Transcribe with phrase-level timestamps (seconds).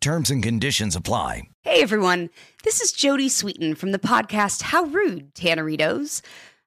[0.00, 1.42] Terms and conditions apply.
[1.62, 2.30] Hey everyone,
[2.64, 6.22] this is Jodie Sweetin from the podcast How Rude, Tanneritos.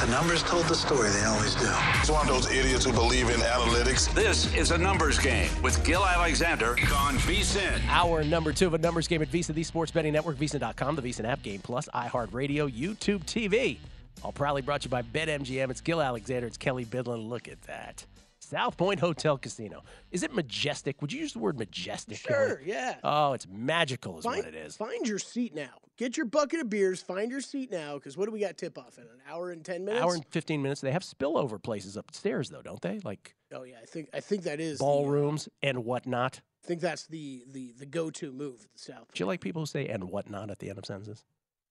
[0.00, 1.70] The numbers told the story, they always do.
[1.98, 4.10] It's one of those idiots who believe in analytics.
[4.14, 7.86] This is a numbers game with Gill Alexander on VSIN.
[7.88, 11.02] Hour number two of a numbers game at VSiN, the sports betting network, VSIN.com, the
[11.02, 13.76] VSIN app, Game Plus, iHeartRadio, YouTube TV.
[14.22, 15.70] All proudly brought to you by BetMGM.
[15.70, 16.46] It's Gill Alexander.
[16.46, 17.28] It's Kelley Bydlon.
[17.28, 18.04] Look at that.
[18.50, 19.82] South Point Hotel Casino.
[20.10, 21.00] Is it majestic?
[21.00, 22.18] Would you use the word majestic?
[22.18, 22.62] Sure, Kelley?
[22.66, 22.96] yeah.
[23.04, 24.76] Oh, it's magical, is find, what it is.
[24.76, 25.70] Find your seat now.
[25.96, 27.00] Get your bucket of beers.
[27.00, 27.94] Find your seat now.
[27.94, 30.02] Because what do we got tip off in an hour and ten minutes?
[30.02, 30.80] Hour and fifteen minutes.
[30.80, 33.00] They have spillover places upstairs, though, don't they?
[33.04, 36.40] Like oh yeah, I think I think that is the, ballrooms and whatnot.
[36.64, 39.12] I think that's the the the go to move at the South.
[39.12, 41.24] Do you like people who say and whatnot at the end of sentences?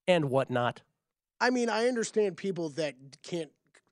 [0.08, 0.82] And whatnot.
[1.42, 3.52] I mean, I understand people that can't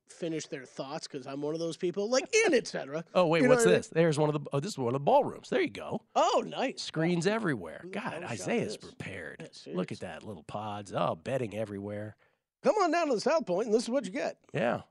[0.09, 3.03] finish their thoughts because I'm one of those people, like and etc.
[3.13, 3.79] Oh wait, You know what's what I mean?
[3.79, 3.87] this?
[3.89, 4.49] There's one of the.
[4.53, 5.49] Oh, this is one of the ballrooms.
[5.49, 6.01] There you go.
[6.15, 7.85] Oh, nice Screens everywhere.
[7.91, 8.89] God, shot Isaiah's this?
[8.89, 9.49] prepared.
[9.65, 10.93] Yeah, Look at that little pods.
[10.93, 12.15] Oh, bedding everywhere.
[12.63, 14.37] Come on down to the South Point, and this is what you get.
[14.53, 14.81] Yeah.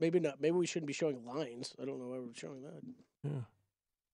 [0.00, 0.40] Maybe not.
[0.40, 1.74] Maybe we shouldn't be showing lines.
[1.80, 2.82] I don't know why we're showing that.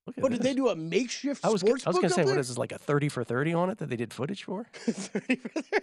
[0.06, 0.68] Look at What did they do?
[0.68, 3.08] A makeshift I was, sports I was gonna say, what is this like a thirty
[3.08, 4.66] for thirty on it that they did footage for?
[4.74, 5.80] 30 for 30.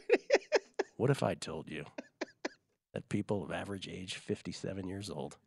[0.99, 1.85] What if I told you
[2.93, 5.37] that people of average age, 57 years old,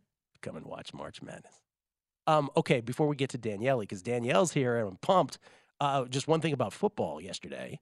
[0.41, 1.61] come and watch March Madness?
[2.27, 5.39] Um, okay, before we get to Danielle, because Danielle's here and I'm pumped.
[5.79, 7.81] Uh, just one thing about football yesterday.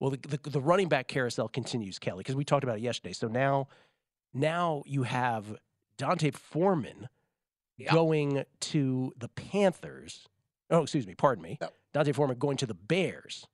[0.00, 3.12] Well, the, the, the running back carousel continues, Kelley, because we talked about it yesterday.
[3.12, 3.68] So now,
[4.32, 5.54] now you have
[5.98, 7.10] D'Onta Foreman
[7.90, 10.26] going to the Panthers.
[10.70, 11.58] Oh, excuse me, pardon me.
[11.92, 13.46] D'Onta Foreman going to the Bears.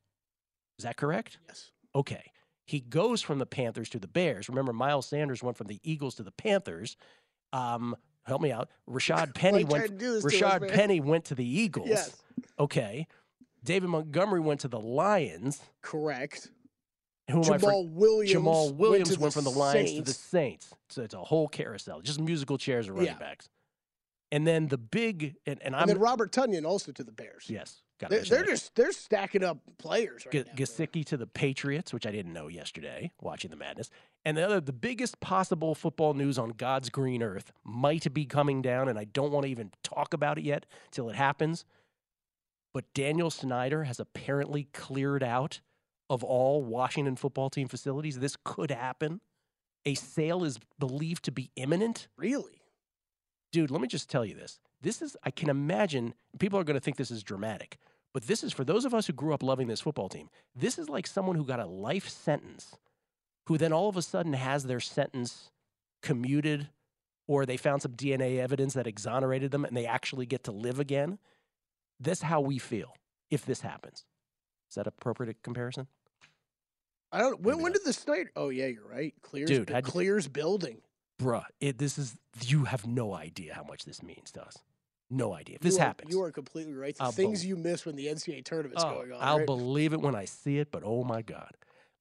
[0.78, 1.38] Is that correct?
[1.48, 1.72] yes.
[1.92, 2.30] Okay.
[2.68, 4.50] He goes from the Panthers to the Bears.
[4.50, 6.98] Remember, Miles Sanders went from the Eagles to the Panthers.
[7.54, 7.96] Um,
[8.26, 8.68] help me out.
[8.86, 9.86] Rashaad Penny went.
[9.86, 10.68] to do this to us, Rashaad.
[10.70, 11.88] Penny went to the Eagles.
[11.88, 12.14] Yes.
[12.58, 13.06] Okay.
[13.64, 15.62] David Montgomery went to the Lions.
[15.80, 16.50] Correct.
[17.30, 18.44] Who am I for- Jamaal Williams.
[18.44, 20.66] Jamaal Williams went, went, from the Lions to the Saints.
[20.66, 20.74] Saints.
[20.90, 23.18] So it's a whole carousel, just musical chairs of running Yeah.
[23.18, 23.48] backs.
[24.30, 27.46] And then the big and, and I'm And then Robert Tonyan also to the Bears.
[27.48, 32.06] yes, They're, they're just they're stacking up players right G- Gesicki to the Patriots, which
[32.06, 33.90] I didn't know yesterday watching the madness.
[34.24, 38.62] And the other, the biggest possible football news on God's green earth might be coming
[38.62, 41.64] down, and I don't want to even talk about it yet till it happens.
[42.74, 45.60] But Daniel Snyder has apparently cleared out
[46.10, 48.18] of all Washington football team facilities.
[48.18, 49.20] This could happen.
[49.84, 52.08] A sale is believed to be imminent.
[52.16, 52.62] Really?
[53.52, 54.60] Dude, let me just tell you this.
[54.80, 57.78] This is, I can imagine, people are going to think this is dramatic,
[58.12, 60.28] but this is for those of us who grew up loving this football team.
[60.54, 62.76] This is like someone who got a life sentence,
[63.46, 65.50] who then all of a sudden has their sentence
[66.02, 66.68] commuted,
[67.26, 70.80] or they found some DNA evidence that exonerated them and they actually get to live
[70.80, 71.18] again.
[72.00, 72.94] That's how we feel
[73.30, 74.04] if this happens.
[74.70, 75.88] Is that appropriate comparison?
[77.10, 77.40] I don't.
[77.40, 78.30] When, when did the Snyder?
[78.36, 79.14] Oh yeah, you're right.
[79.22, 79.48] Clears.
[79.48, 80.82] Dude, clears building.
[81.20, 84.56] Bruh, it, this is, you have no idea how much this means to us.
[85.10, 85.56] No idea.
[85.56, 86.10] If this you are, happens.
[86.12, 86.94] You are completely right.
[86.96, 89.18] The I'll things bel- you miss when the NCAA tournament's Oh, going on.
[89.20, 89.46] I'll right?
[89.46, 91.52] believe it when I see it, but oh my God.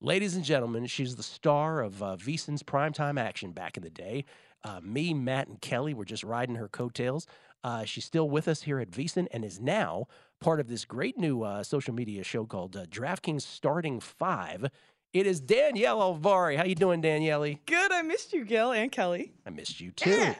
[0.01, 4.25] Ladies and gentlemen, she's the star of uh, VSIN's primetime action back in the day.
[4.63, 7.25] Uh, me, Matt, and Kelley were just riding her coattails.
[7.63, 10.05] Uh, she's still with us here at VSIN and is now
[10.39, 14.69] part of this great new uh, social media show called uh, DraftKings Starting Five.
[15.13, 16.57] It is Danielle Alvari.
[16.57, 17.55] How you doing, Danielle?
[17.65, 17.91] Good.
[17.91, 19.33] I missed you, Gill and Kelley.
[19.47, 20.11] I missed you too.
[20.11, 20.35] Yeah.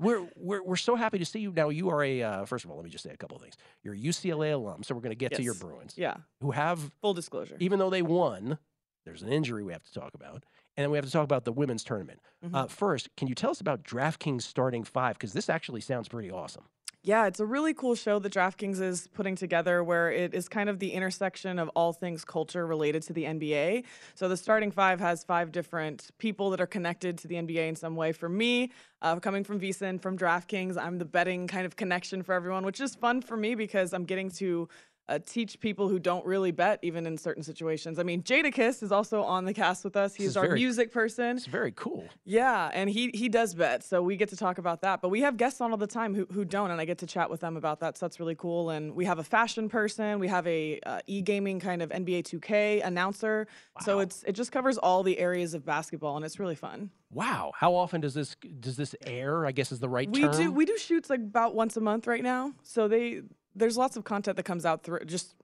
[0.00, 1.52] We're, we're, we're so happy to see you.
[1.54, 3.42] Now, you are a, uh, first of all, let me just say a couple of
[3.42, 3.54] things.
[3.84, 6.14] You're a UCLA alum, so we're going to get to your Bruins, Yeah.
[6.40, 7.56] who have Full disclosure.
[7.60, 8.58] even though they won,
[9.04, 10.44] there's an injury we have to talk about.
[10.76, 12.20] and then we have to talk about the women's tournament.
[12.44, 12.54] Mhm.
[12.54, 15.16] Uh, first, can you tell us about DraftKings starting five?
[15.18, 16.64] Because this actually sounds pretty awesome.
[17.02, 20.68] Yeah, it's a really cool show that DraftKings is putting together where it is kind
[20.68, 23.84] of the intersection of all things culture related to the NBA.
[24.14, 27.74] So the starting five has five different people that are connected to the NBA in
[27.74, 28.12] some way.
[28.12, 28.70] For me,
[29.00, 32.82] uh, coming from VSiN, from DraftKings, I'm the betting kind of connection for everyone, which
[32.82, 34.68] is fun for me because I'm getting to
[35.10, 37.98] uh, teach people who don't really bet, even in certain situations.
[37.98, 40.14] I mean, Jadakiss is also on the cast with us.
[40.14, 41.36] He's our very- music person.
[41.36, 42.04] It's very cool.
[42.24, 45.02] Yeah, and he he does bet, so we get to talk about that.
[45.02, 47.06] But we have guests on all the time who, who don't, and I get to
[47.06, 47.98] chat with them about that.
[47.98, 48.70] So that's really cool.
[48.70, 52.22] And we have a fashion person, we have a uh, e gaming kind of NBA
[52.22, 53.48] 2K announcer.
[53.80, 56.90] So it's it just covers all the areas of basketball, and it's really fun.
[57.12, 57.50] Wow.
[57.56, 59.44] How often does this does this air?
[59.44, 60.36] I guess is the right we term.
[60.36, 62.52] do we do shoots like about once a month right now.
[62.62, 63.22] So they
[63.54, 65.34] there's lots of content that comes out through just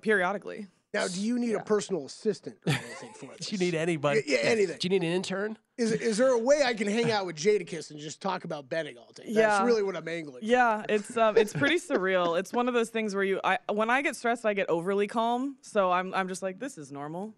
[0.00, 0.66] periodically.
[0.92, 3.46] Now, do you need a personal assistant or anything for this?
[3.46, 4.22] Do you need anybody?
[4.26, 4.76] Yeah, yeah, anything.
[4.80, 5.56] Do you need an intern?
[5.78, 8.68] Is, is there a way I can hang out with Jadakiss and just talk about
[8.68, 9.22] betting all day?
[9.26, 9.64] That's Yeah.
[9.64, 10.40] really what I'm angling.
[10.40, 10.44] for.
[10.46, 12.36] Yeah, it's um, it's pretty surreal.
[12.40, 15.06] It's one of those things where you, I, when I get stressed, I get overly
[15.06, 15.56] calm.
[15.62, 17.34] So I'm, I'm just like, this is normal.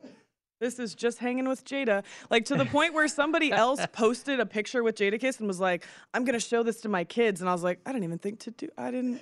[0.58, 2.04] This is just hanging with Jada.
[2.30, 5.60] Like to the point where somebody else posted a picture with Jada Kiss and was
[5.60, 5.84] like,
[6.14, 8.38] I'm gonna show this to my kids, and I was like, I didn't even think
[8.40, 8.68] to do.
[8.78, 9.20] I didn't.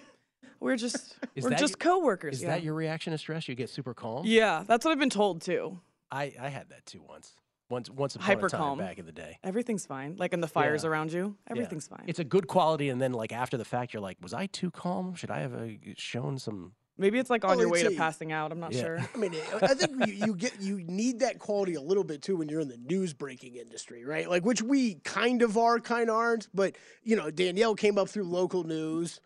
[0.61, 2.37] We're just, Is we're just your- coworkers.
[2.37, 2.49] Is yeah.
[2.51, 3.49] that your reaction to stress?
[3.49, 4.23] You get super calm.
[4.27, 5.79] Yeah, that's what I've been told too.
[6.13, 7.33] I, I had that too once.
[7.69, 8.79] Once once upon Hyper a time calm.
[8.79, 9.39] back in the day.
[9.45, 10.17] Everything's fine.
[10.19, 10.91] Like in the fires Yeah.
[10.91, 11.53] around you, Yeah.
[11.53, 12.03] everything's fine.
[12.09, 14.73] It's a good quality, and then like after the fact, you're like, was I too
[14.73, 15.15] calm?
[15.15, 15.67] Should I have uh,
[15.97, 16.73] shown some?
[16.99, 18.51] Maybe it's like on Well, your way it's to passing out.
[18.51, 18.81] I'm not Yeah.
[18.83, 18.99] sure.
[19.15, 22.23] I mean, I I think you, you get you need that quality a little bit
[22.23, 24.29] too when you're in the news breaking industry, right?
[24.29, 26.49] Like which we kind of are, kind of aren't.
[26.53, 26.75] But
[27.05, 29.21] you know, Danielle came up through local news.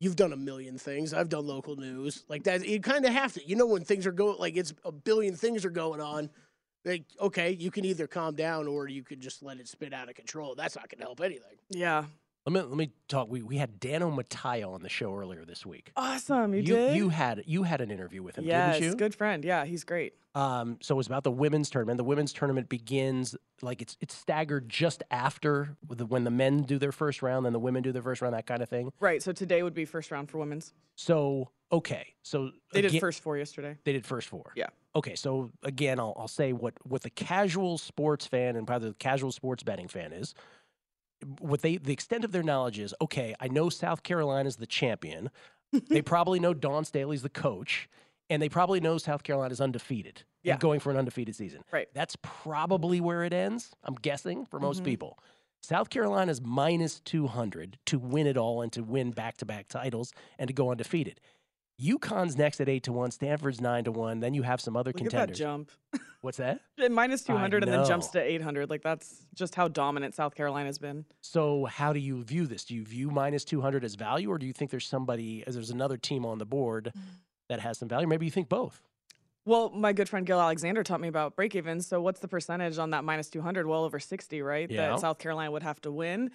[0.00, 1.12] You've done a million things.
[1.12, 2.24] I've done local news.
[2.28, 3.46] Like that, you kind of have to.
[3.46, 6.30] You know, when things are going, like it's a billion things are going on.
[6.84, 10.08] Like, okay, you can either calm down or you could just let it spit out
[10.08, 10.54] of control.
[10.54, 11.58] That's not going to help anything.
[11.70, 12.04] Yeah.
[12.48, 13.28] Let me let me talk.
[13.28, 15.92] We we had Dano Mattia on the show earlier this week.
[15.98, 16.54] Awesome.
[16.54, 16.96] You, you did.
[16.96, 18.78] you had you had an interview with him, yes.
[18.78, 18.96] didn't you?
[18.96, 19.44] Good friend.
[19.44, 20.14] Yeah, he's great.
[20.34, 21.98] Um, so it was about the women's tournament.
[21.98, 26.78] The women's tournament begins like it's it's staggered just after the, when the men do
[26.78, 28.92] their first round, then the women do their first round, that kind of thing.
[28.98, 29.22] Right.
[29.22, 30.72] So today would be first round for women's.
[30.94, 33.76] So okay, so They did first four yesterday.
[33.84, 34.52] They did first four.
[34.56, 34.68] Yeah.
[34.96, 38.94] Okay, so again, I'll, I'll say what what the casual sports fan and probably the
[38.94, 40.34] casual sports betting fan is.
[41.40, 43.34] What they the extent of their knowledge is okay.
[43.40, 45.30] I know South Carolina's the champion.
[45.90, 47.88] they probably know Dawn Staley's the coach,
[48.30, 50.22] and they probably know South Carolina's undefeated.
[50.44, 50.52] Yeah.
[50.52, 51.62] And going for an undefeated season.
[51.72, 51.88] Right.
[51.92, 53.70] That's probably where it ends.
[53.84, 54.86] I'm guessing for most Mhm.
[54.86, 55.18] people.
[55.60, 60.12] South Carolina's minus 200 to win it all and to win back to back titles
[60.38, 61.20] and to go undefeated.
[61.80, 64.20] UConn's next at 8 to 1, Stanford's 9 to 1.
[64.20, 65.38] Then you have some other Look contenders.
[65.38, 65.70] jump.
[66.20, 66.60] What's that?
[66.90, 68.68] minus 200 and then jumps to 800.
[68.68, 71.04] Like that's just how dominant South Carolina's been.
[71.20, 72.64] So, how do you view this?
[72.64, 75.70] Do you view minus 200 as value, or do you think there's somebody, as there's
[75.70, 77.00] another team on the board Mm.
[77.48, 78.08] that has some value?
[78.08, 78.82] Maybe you think both.
[79.44, 81.80] Well, my good friend Gill Alexander taught me about break even.
[81.80, 83.66] So what's the percentage on that minus 200?
[83.66, 84.70] Well over 60, right?
[84.70, 84.88] Yeah.
[84.90, 86.32] That South Carolina would have to win.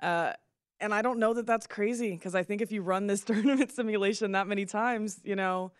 [0.00, 0.32] Uh,
[0.80, 3.70] and I don't know that that's crazy because I think if you run this tournament
[3.70, 5.70] simulation that many times, you know,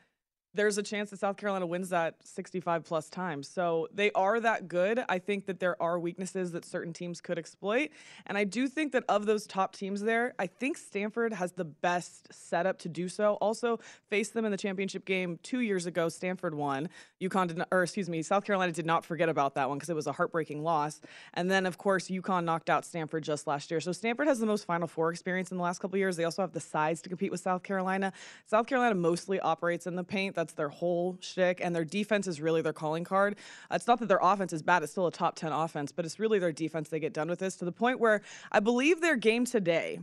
[0.57, 3.47] there's a chance that South Carolina wins that 65 plus times.
[3.47, 5.05] So they are that good.
[5.09, 7.91] I think that there are weaknesses that certain teams could exploit.
[8.27, 11.65] And I do think that of those top teams there, I think Stanford has the
[11.65, 13.35] best setup to do so.
[13.35, 16.09] Also, faced them in the championship game two years ago.
[16.09, 16.89] Stanford won.
[17.21, 19.91] UConn did not, or excuse me, South Carolina did not forget about that one because
[19.91, 21.01] it was a heartbreaking loss.
[21.35, 23.81] And then, of course, UConn knocked out Stanford just last year.
[23.81, 26.17] So Stanford has the most Final Four experience in the last couple years.
[26.17, 28.13] They also have the size to compete with South Carolina.
[28.47, 30.35] South Carolina mostly operates in the paint.
[30.35, 33.37] That's their whole shtick, and their defense is really their calling card.
[33.71, 36.05] Uh, it's not that their offense is bad; it's still a top ten offense, but
[36.05, 38.21] it's really their defense they get done with this to the point where
[38.53, 40.01] I believe their game today.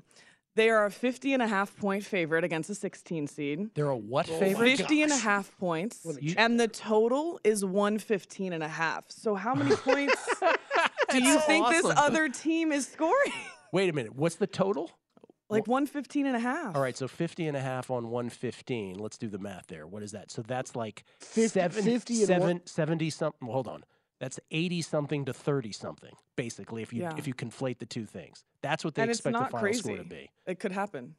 [0.56, 3.70] They are a 50 and a half point favorite against a 16 seed.
[3.74, 4.78] They're a what Oh favorite?
[4.78, 6.06] 50 and a half points.
[6.22, 9.06] You- And the total is 115 and a half.
[9.10, 10.16] So how many points
[11.10, 13.34] do you That's think this other team is scoring?
[13.72, 14.16] Wait a minute.
[14.16, 14.92] What's the total?
[15.54, 16.76] Like 115 and a half.
[16.76, 18.98] All right, so 50 and a half on 115.
[19.00, 19.88] Let's do the math there.
[19.88, 20.32] What is that?
[20.32, 23.48] So that's like 50 seven, 50 seven- one- 70 something.
[23.50, 23.84] Hold on.
[24.20, 27.16] That's 80 something to 30 something, basically, if you Yeah.
[27.18, 28.46] if you conflate the two things.
[28.62, 30.30] That's what they And it's expect the not final score to be.
[30.46, 31.16] It could happen.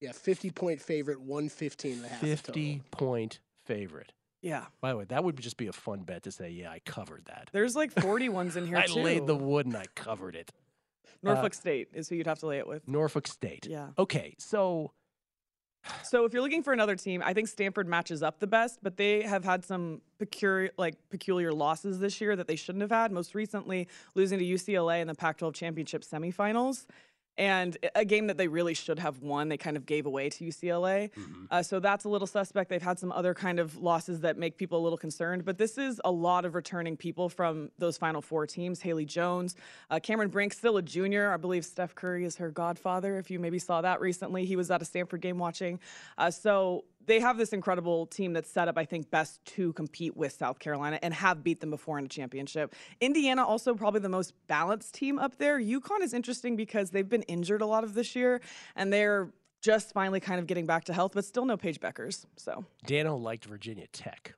[0.00, 2.20] Yeah, 50 point favorite, 115 and a half.
[2.20, 2.88] 50 total.
[2.90, 4.12] point favorite.
[4.42, 4.66] Yeah.
[4.80, 7.24] By the way, that would just be a fun bet to say, yeah, I covered
[7.26, 7.48] that.
[7.52, 9.00] There's like 40 ones in here I too.
[9.00, 10.52] laid the wood and I covered it.
[11.04, 12.86] Uh, Norfolk State is who you'd have to lay it with.
[12.88, 13.66] Norfolk State.
[13.66, 13.88] Yeah.
[13.98, 14.92] Okay, so
[16.02, 18.96] So if you're looking for another team, I think Stanford matches up the best, but
[18.96, 23.12] they have had some peculiar like peculiar losses this year that they shouldn't have had.
[23.12, 26.86] Most recently, losing to UCLA in the Pac-12 championship semifinals.
[27.36, 30.44] And a game that they really should have won, they kind of gave away to
[30.44, 31.10] UCLA.
[31.12, 31.44] Mm-hmm.
[31.50, 32.70] Uh, so that's a little suspect.
[32.70, 35.44] They've had some other kind of losses that make people a little concerned.
[35.44, 38.80] But this is a lot of returning people from those Final Four teams.
[38.80, 39.56] Haley Jones,
[39.90, 41.32] uh, Cameron Brink, still a junior.
[41.32, 43.18] I believe Steph Curry is her godfather.
[43.18, 45.80] If you maybe saw that recently, he was at a Stanford game watching.
[46.16, 50.16] Uh, so they have this incredible team that's set up, I think, best to compete
[50.16, 52.74] with South Carolina and have beat them before in a championship.
[53.00, 55.60] Indiana also probably the most balanced team up there.
[55.60, 58.40] UConn is interesting because they've been injured a lot of this year,
[58.76, 59.30] and they're
[59.60, 62.26] just finally kind of getting back to health, but still no Paige Bueckers.
[62.36, 64.34] So Dano liked Virginia Tech.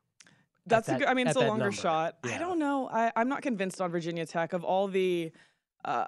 [0.66, 1.08] that's that- a good.
[1.08, 1.72] I mean, it's a longer number.
[1.76, 2.16] shot.
[2.24, 2.36] Yeah.
[2.36, 2.88] I don't know.
[2.88, 5.32] I, I'm not convinced on Virginia Tech of all the.
[5.84, 6.06] Uh,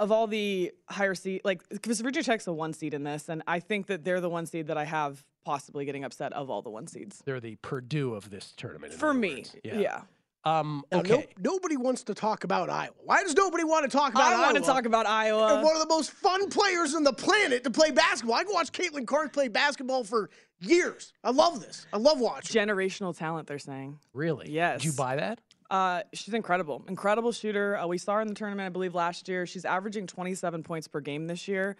[0.00, 3.42] of all the higher seed, like because Virginia Tech's a one seed in this, and
[3.48, 6.60] I think that they're the one seed that I have possibly getting upset of all
[6.60, 7.22] the one seeds.
[7.24, 8.92] They're the Purdue of this tournament.
[8.92, 9.56] For me, words.
[9.64, 10.02] yeah.
[10.44, 11.26] Um, Now, okay.
[11.38, 12.92] no, nobody wants to talk about Iowa.
[13.02, 14.34] Why does nobody want to talk about Iowa?
[14.34, 14.52] I Iowa?
[14.52, 15.64] want to talk about They're Iowa.
[15.64, 18.36] one of the most fun players on the planet to play basketball.
[18.36, 20.28] I can watch Caitlin Clark play basketball for
[20.60, 21.14] years.
[21.24, 21.86] I love this.
[21.94, 22.60] I love watching.
[22.60, 23.98] Generational talent, they're saying.
[24.12, 24.50] really?
[24.50, 24.82] Yes.
[24.82, 25.40] Did you buy that?
[25.70, 27.76] Uh, she's incredible, incredible shooter.
[27.78, 29.46] Uh, we saw her in the tournament, I believe, last year.
[29.46, 31.76] She's averaging 27 points per game this year.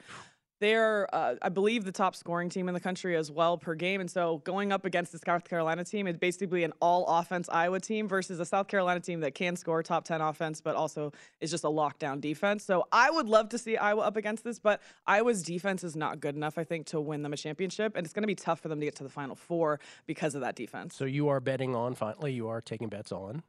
[0.61, 4.01] They're, uh, I believe, the top scoring team in the country as well per game.
[4.01, 7.81] And so going up against the South Carolina team is basically an all offense Iowa
[7.81, 11.51] team versus a South Carolina team that can score top 10 offense, but also is
[11.51, 12.65] just a lockdown defense.
[12.65, 16.21] So I would love to see Iowa up against this, but Iowa's defense is not
[16.21, 17.97] good enough, I think, to win them a championship.
[17.97, 20.35] And it's going to be tough for them to get to the Final Four because
[20.35, 20.97] of that defense.
[20.97, 23.43] So you are betting on, finally, you are taking bets on.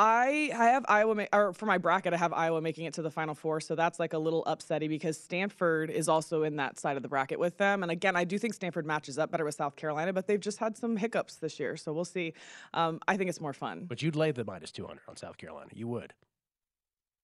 [0.00, 3.10] I I have Iowa, or for my bracket, I have Iowa making it to the
[3.10, 3.60] Final Four.
[3.60, 7.08] So that's like a little upsetty because Stanford is also in that side of the
[7.08, 7.82] bracket with them.
[7.82, 10.56] And again, I do think Stanford matches up better with South Carolina, but they've just
[10.56, 11.76] had some hiccups this year.
[11.76, 12.32] So we'll see.
[12.72, 13.84] Um, I think it's more fun.
[13.86, 15.68] But you'd lay the minus 200 on South Carolina.
[15.74, 16.14] You would.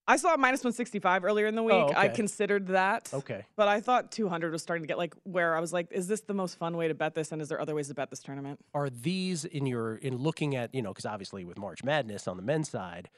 [0.08, 1.74] I saw minus 165 earlier in the oh, week.
[1.74, 3.10] Oh, I considered that.
[3.12, 3.44] Okay.
[3.56, 6.20] But I thought 200 was starting to get like where I was like, is this
[6.20, 7.32] the most fun way to bet this?
[7.32, 8.60] And is there other ways to bet this tournament?
[8.72, 12.36] Are these in your, in looking at, you know, because obviously with March Madness on
[12.36, 13.08] the men's side,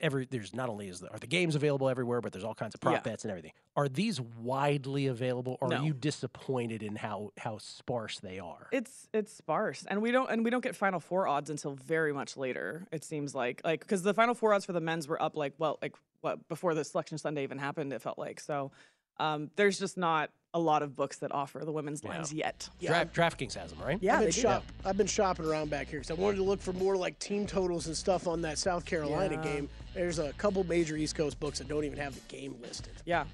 [0.00, 2.74] every there's not only is the, are the games available everywhere, but there's all kinds
[2.74, 3.00] of prop Yeah.
[3.00, 3.52] bets and everything.
[3.76, 5.76] Are these widely available, or No.
[5.76, 8.68] are you disappointed in how how sparse they are?
[8.72, 12.12] It's it's sparse, and we don't and we don't get Final Four odds until very
[12.12, 12.86] much later.
[12.92, 15.54] It seems like like because the Final Four odds for the men's were up like
[15.58, 17.92] well like what before the selection Sunday even happened.
[17.92, 18.72] It felt like so.
[19.18, 22.68] Um, there's just not a lot of books that offer the women's lines yet.
[22.80, 23.98] Draft, DraftKings has them, right?
[24.02, 24.40] Yeah, I've they been, do.
[24.40, 27.18] shop- I've been shopping around back here because I wanted to look for more like
[27.18, 29.42] team totals and stuff on that South Carolina Yeah.
[29.54, 29.68] game.
[29.94, 32.92] There's a couple major East Coast books that don't even have the game listed.
[33.06, 33.24] Yeah.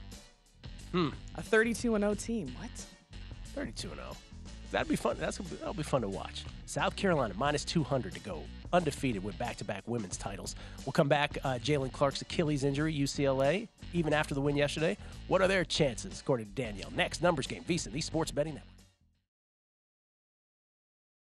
[0.92, 1.08] Hmm.
[1.34, 2.54] A 32 and 0 team.
[2.60, 2.70] What?
[3.54, 4.16] 32 and 0.
[4.70, 5.16] That'd be fun.
[5.18, 6.44] That's that'll be fun to watch.
[6.66, 10.54] South Carolina minus 200 to go undefeated with back-to-back women's titles.
[10.84, 11.38] We'll come back.
[11.42, 14.96] Uh, Jaylen Clark's Achilles injury, UCLA, even after the win yesterday.
[15.26, 16.92] What are their chances, according to Danielle?
[16.94, 18.77] Next, numbers game, VSiN, the Sports Betting Network.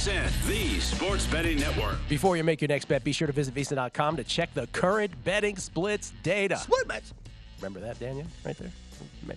[0.00, 1.96] VSIN, the sports betting network.
[2.08, 5.12] Before you make your next bet, be sure to visit VSiN.com to check the current
[5.24, 6.56] betting splits data.
[6.56, 7.12] Split bets.
[7.58, 8.70] Remember that, Daniel, right there?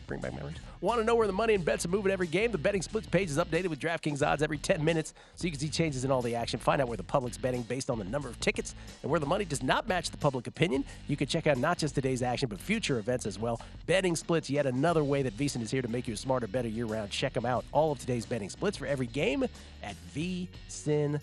[0.07, 0.57] Bring back memories.
[0.81, 2.51] Want to know where the money and bets are moving every game?
[2.51, 5.59] The betting splits page is updated with DraftKings odds every 10 minutes so you can
[5.59, 6.59] see changes in all the action.
[6.59, 9.25] Find out where the public's betting based on the number of tickets and where the
[9.25, 10.83] money does not match the public opinion.
[11.07, 13.61] You can check out not just today's action, but future events as well.
[13.85, 16.67] Betting splits, yet another way that VSiN is here to make you a smarter, better
[16.67, 17.09] year round.
[17.11, 17.63] Check them out.
[17.71, 19.43] All of today's betting splits for every game
[19.83, 21.19] at vsin.com.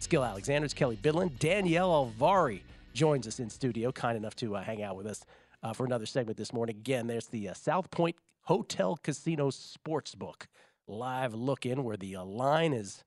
[0.00, 1.38] Skill Alexander's Kelley Bydlon.
[1.38, 2.60] Danielle Alvari
[2.92, 5.24] joins us in studio, kind enough to uh, hang out with us
[5.64, 6.76] uh, for another segment this morning.
[6.76, 10.46] Again, there's the uh, South Point Hotel Casino Sportsbook
[10.86, 13.02] live look in where the uh, line is,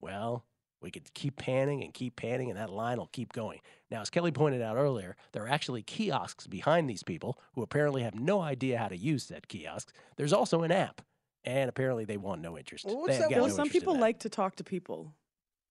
[0.00, 0.44] well,
[0.82, 3.60] we could keep panning and keep panning, and that line will keep going.
[3.90, 8.02] Now, as Kelley pointed out earlier, there are actually kiosks behind these people who apparently
[8.02, 9.92] have no idea how to use said kiosks.
[10.16, 11.02] There's also an app,
[11.44, 12.86] and apparently they want no interest.
[12.86, 14.00] Well, what's that Well, no some interest people that.
[14.00, 15.14] like to talk to people.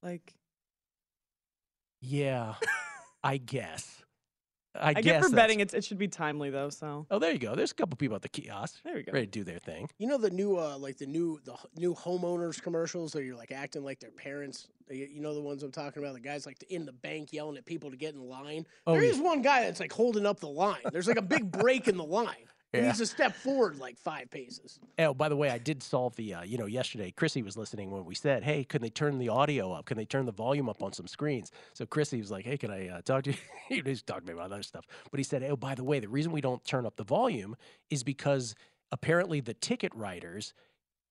[0.01, 0.35] Like
[1.99, 2.53] Yeah,
[3.23, 4.03] I guess.
[4.75, 6.69] I, I, guess get for betting, it's, it should be timely though.
[6.69, 7.55] So Oh, there you go.
[7.55, 9.11] There's a couple people at the kiosk there we go.
[9.11, 9.89] ready to do their thing.
[9.97, 13.51] You know the new, uh, like the new, the new homeowners commercials where you're like
[13.51, 14.67] acting like their parents.
[14.89, 16.13] You you know the ones I'm talking about.
[16.13, 18.65] The guys like in the bank yelling at people to get in line.
[18.87, 19.11] Oh, there yeah.
[19.11, 20.81] is one guy that's like holding up the line.
[20.91, 22.35] There's like a big break in the line.
[22.73, 22.85] Yeah.
[22.85, 24.79] needs to step forward like five paces.
[24.99, 26.35] Oh, by the way, I did solve the.
[26.35, 29.29] Uh, you know, yesterday Chrissy was listening when we said, "Hey, can they turn the
[29.29, 29.85] audio up?
[29.85, 32.69] Can they turn the volume up on some screens?" So Chrissy was like, "Hey, can
[32.69, 33.37] I uh, talk to you?"
[33.69, 35.99] he was talking to me about other stuff, but he said, "Oh, by the way,
[35.99, 37.55] the reason we don't turn up the volume
[37.89, 38.53] is because
[38.91, 40.53] apparently the ticket writers."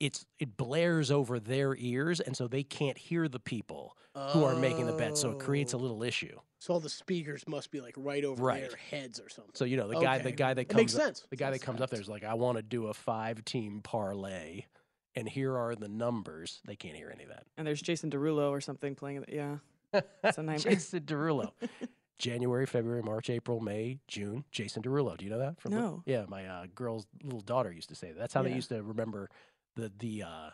[0.00, 3.96] It's it blares over their ears, and so they can't hear the people
[4.32, 5.18] who are making the bet.
[5.18, 5.80] So it creates a Oh.
[5.80, 6.38] little issue.
[6.60, 8.60] So all the speakers must be like right over Right.
[8.68, 9.52] their heads or something.
[9.54, 11.24] So you know the guy, the guy that That comes, makes up- sense.
[11.30, 12.06] the guy that comes up there sense.
[12.06, 14.64] is like, I want to do a five-team parlay,
[15.14, 16.60] and here are the numbers.
[16.66, 17.46] They can't hear any of that.
[17.56, 19.22] And there's Jason Derulo or something playing.
[19.22, 19.28] it.
[19.32, 19.58] Yeah,
[19.92, 20.58] It's a nightmare.
[20.74, 21.52] Jason Derulo.
[22.18, 24.44] January, February, March, April, May, June.
[24.50, 25.16] Jason Derulo.
[25.16, 25.60] Do you know that?
[25.60, 26.02] From the- No.
[26.06, 28.18] yeah, my uh, girl's little daughter used to say that.
[28.18, 29.30] That's how they used to remember
[29.76, 30.50] the the uh,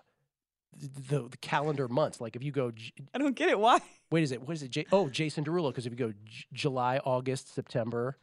[0.78, 2.20] the, the calendar months.
[2.20, 3.58] Like if you go, J- I don't get it.
[3.58, 3.80] Why?
[4.10, 4.70] wait, is it what is it?
[4.70, 5.68] J- oh, Jason Derulo.
[5.70, 8.16] Because if you go J- July, August, September,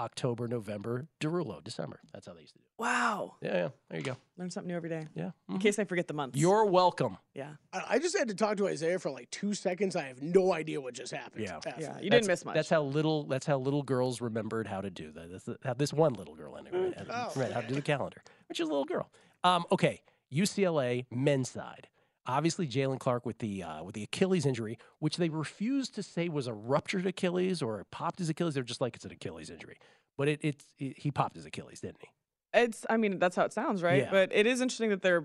[0.00, 1.98] October, November, Derulo, December.
[2.12, 2.64] That's how they used to do.
[2.64, 2.80] it.
[2.80, 3.34] Wow.
[3.42, 3.68] Yeah, yeah.
[3.90, 4.16] There you go.
[4.36, 5.08] Learn something new every day.
[5.16, 5.30] Yeah.
[5.48, 5.60] In mhm.
[5.60, 6.38] case I forget the months.
[6.38, 7.18] You're welcome.
[7.34, 7.54] yeah.
[7.72, 9.96] I I just had to talk to Isaiah for like two seconds.
[9.96, 11.42] I have no idea what just happened.
[11.44, 11.54] Yeah.
[11.54, 11.96] Half of Yeah.
[11.98, 12.04] it.
[12.04, 12.54] You didn't miss much.
[12.54, 13.24] That's how little.
[13.24, 15.32] That's how little girls remembered how to do that.
[15.32, 17.82] That's the- how this one little girl anyway had- Oh, right, how to do the
[17.82, 19.10] calendar, which is a little girl.
[19.42, 20.00] Um, okay,
[20.32, 21.88] UCLA men's side.
[22.26, 26.28] Obviously, Jaylen Clark with the uh, with the Achilles injury, which they refused to say
[26.28, 28.54] was a ruptured Achilles or popped his Achilles.
[28.54, 29.78] They're just like it's an Achilles injury,
[30.18, 32.08] but it, it's it, he popped his Achilles, didn't he?
[32.52, 32.84] It's.
[32.90, 34.02] I mean, that's how it sounds, right?
[34.02, 34.10] Yeah.
[34.10, 35.24] But it is interesting that they're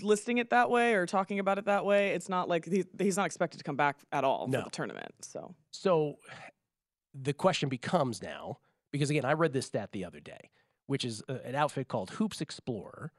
[0.00, 2.10] listing it that way or talking about it that way.
[2.14, 4.60] It's not like he, he's not expected to come back at all No.
[4.60, 5.12] for the tournament.
[5.20, 6.16] So So
[7.14, 8.58] the question becomes now,
[8.90, 10.48] because again, I read this stat the other day,
[10.86, 13.12] which is uh, an outfit called Hoops Explorer,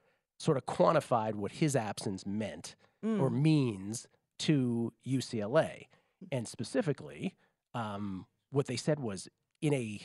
[0.43, 3.41] sort of quantified what his absence meant or Mm.
[3.41, 4.07] means
[4.39, 5.87] to UCLA.
[6.31, 7.35] And specifically,
[7.73, 9.27] um, what they said was
[9.61, 9.99] in a,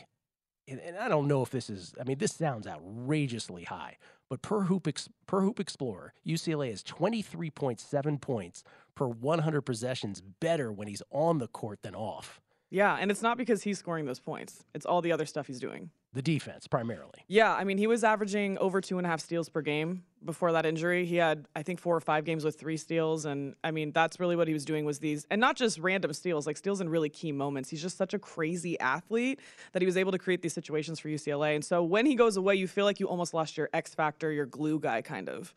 [0.66, 3.96] and and I don't know if this is, I mean, this sounds outrageously high,
[4.28, 8.62] but per Hoop, Ex, per Hoop Explorer, UCLA is 23.7 points
[8.94, 12.40] per 100 possessions better when he's on the court than off.
[12.70, 14.64] yeah, and it's not because he's scoring those points.
[14.74, 15.90] It's all the other stuff he's doing.
[16.18, 17.24] The defense, primarily.
[17.28, 20.50] Yeah, I mean, he was averaging over two and a half steals per game before
[20.50, 21.06] that injury.
[21.06, 24.18] He had, I think, four or five games with three steals, and I mean, that's
[24.18, 26.88] really what he was doing was these, and not just random steals, like steals in
[26.88, 27.70] really key moments.
[27.70, 29.38] He's just such a crazy athlete
[29.70, 31.54] that he was able to create these situations for UCLA.
[31.54, 34.32] And so when he goes away, you feel like you almost lost your X factor,
[34.32, 35.54] your glue guy, kind of.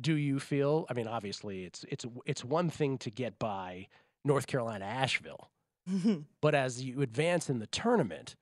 [0.00, 0.86] Do you feel?
[0.90, 3.86] I mean, obviously, it's it's it's one thing to get by
[4.24, 5.52] North Carolina, Asheville,
[6.42, 8.34] but as you advance in the tournament,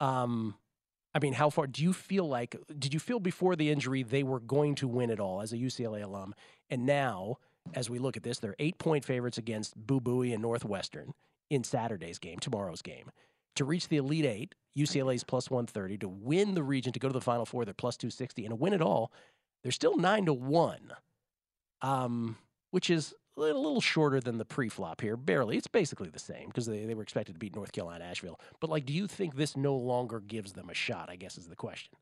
[0.00, 0.54] um,
[1.14, 2.56] I mean, how far do you feel like?
[2.76, 5.56] Did you feel before the injury they were going to win it all as a
[5.56, 6.34] UCLA alum?
[6.70, 7.36] And now,
[7.72, 11.14] as we look at this, they're eight point favorites against Boo Buie and Northwestern
[11.50, 13.10] in Saturday's game, tomorrow's game.
[13.56, 15.98] To reach the Elite Eight, UCLA's plus 130.
[15.98, 18.44] To win the region, to go to the Final Four, they're plus 260.
[18.44, 19.12] And to win it all,
[19.62, 20.92] they're still nine to one,
[21.80, 22.36] um,
[22.72, 25.16] which is a little, shorter than the pre-flop here.
[25.16, 25.56] Barely.
[25.56, 28.38] It's basically the same because they, they were expected to beat North Carolina, Asheville.
[28.60, 31.10] But like, do you think this no longer gives them a shot?
[31.10, 31.94] I guess is the question.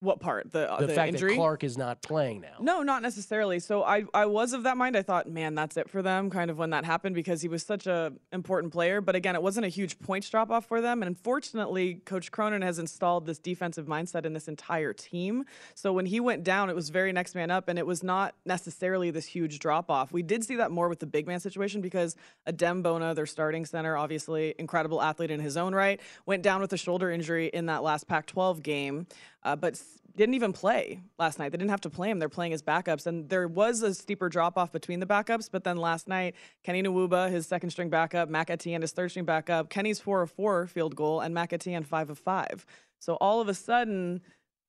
[0.00, 0.52] What part?
[0.52, 1.32] The, uh, The, the, fact injury?
[1.32, 2.56] that Clark is not playing now.
[2.60, 3.58] No, not necessarily.
[3.58, 4.96] So I, I was of that mind.
[4.96, 7.64] I thought, man, that's it for them, kind of when that happened, because he was
[7.64, 9.00] such a important player.
[9.00, 11.02] But again, it wasn't a huge points drop off for them.
[11.02, 15.44] And unfortunately, Coach Cronin has installed this defensive mindset in this entire team.
[15.74, 18.36] So when he went down, it was very next man up, and it was not
[18.46, 20.12] necessarily this huge drop off.
[20.12, 22.14] We did see that more with the big man situation because
[22.46, 26.72] Adem Bona, their starting center, obviously incredible athlete in his own right, went down with
[26.72, 29.06] a shoulder injury in that last Pac-12 game,
[29.42, 29.80] uh, but
[30.18, 31.52] didn't even play last night.
[31.52, 32.18] They didn't have to play him.
[32.18, 33.06] They're playing his backups.
[33.06, 35.48] And there was a steeper drop off between the backups.
[35.50, 39.24] But then last night, Kenny Nwuba, his second string backup, Mac Etienne, his third string
[39.24, 42.66] backup, Kenny's 4 of 4 field goal, and Mac Etienne 5 of 5.
[42.98, 44.20] So all of a sudden,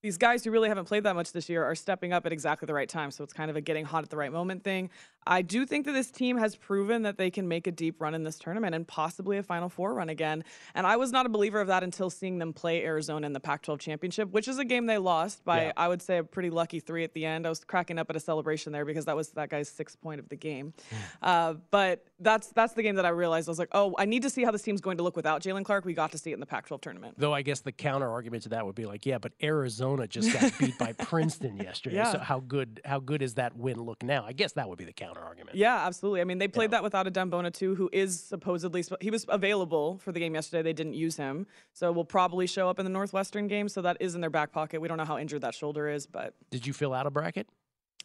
[0.01, 2.65] these guys who really haven't played that much this year are stepping up at exactly
[2.65, 3.11] the right time.
[3.11, 4.91] So it's kind of a getting hot at the right moment thing.
[5.27, 8.15] I do think that this team has proven that they can make a deep run
[8.15, 10.43] in this tournament and possibly a Final Four run again.
[10.73, 13.39] And I was not a believer of that until seeing them play Arizona in the
[13.39, 15.71] Pac 12 championship, which is a game they lost by, Yeah.
[15.77, 17.45] I would say, a pretty lucky three at the end.
[17.45, 20.19] I was cracking up at a celebration there because that was that guy's sixth point
[20.19, 20.73] of the game.
[21.21, 24.21] Uh, but that's that's the game that I realized I was like, oh, I need
[24.23, 25.85] to see how this team's going to look without Jaylen Clark.
[25.85, 27.15] We got to see it in the Pac 12 tournament.
[27.17, 30.31] Though I guess the counter argument to that would be like, yeah, but Arizona just
[30.33, 31.97] got beat by Princeton yesterday.
[31.97, 32.11] Yeah.
[32.13, 34.23] So how good how good is that win look now?
[34.25, 35.57] I guess that would be the counter argument.
[35.57, 36.21] Yeah, absolutely.
[36.21, 39.97] I mean, they played that without Adem Bona too, who is supposedly he was available
[39.99, 40.61] for the game yesterday.
[40.61, 43.69] They didn't use him, so will probably show up in the Northwestern game.
[43.69, 44.81] So that is in their back pocket.
[44.81, 47.47] We don't know how injured that shoulder is, but Did you fill out a bracket?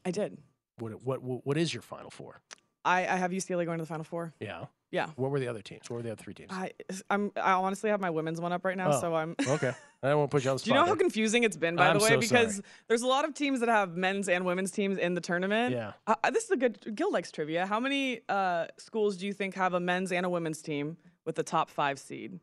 [0.04, 0.38] I did.
[0.78, 2.40] What what, what is your final four?
[2.84, 4.32] I, I have UCLA going to the Final Four.
[4.40, 4.66] Yeah.
[4.90, 5.08] Yeah.
[5.16, 5.90] What were the other teams?
[5.90, 6.50] What were the other three teams?
[6.52, 6.70] I
[7.10, 9.34] I'm I honestly have my women's one up right now, Oh, so I'm.
[9.48, 9.72] okay.
[10.04, 10.64] I won't put you on the spot.
[10.66, 12.10] Do you know how confusing it's been, by I'm the way?
[12.10, 12.64] so because sorry.
[12.88, 15.74] there's a lot of teams that have men's and women's teams in the tournament.
[15.74, 15.92] Yeah.
[16.06, 17.66] Uh, uh, this is a good Gill likes trivia.
[17.66, 21.34] How many uh, schools do you think have a men's and a women's team with
[21.36, 22.38] the top five seed?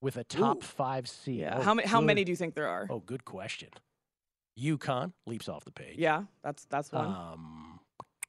[0.00, 1.40] with a top five seed?
[1.40, 1.56] Yeah.
[1.58, 1.88] Oh, how many?
[1.88, 2.86] How good- many do you think there are?
[2.88, 3.68] Oh, good question.
[4.58, 5.96] UConn leaps off the page.
[5.98, 7.06] Yeah, that's that's one.
[7.06, 7.63] Um,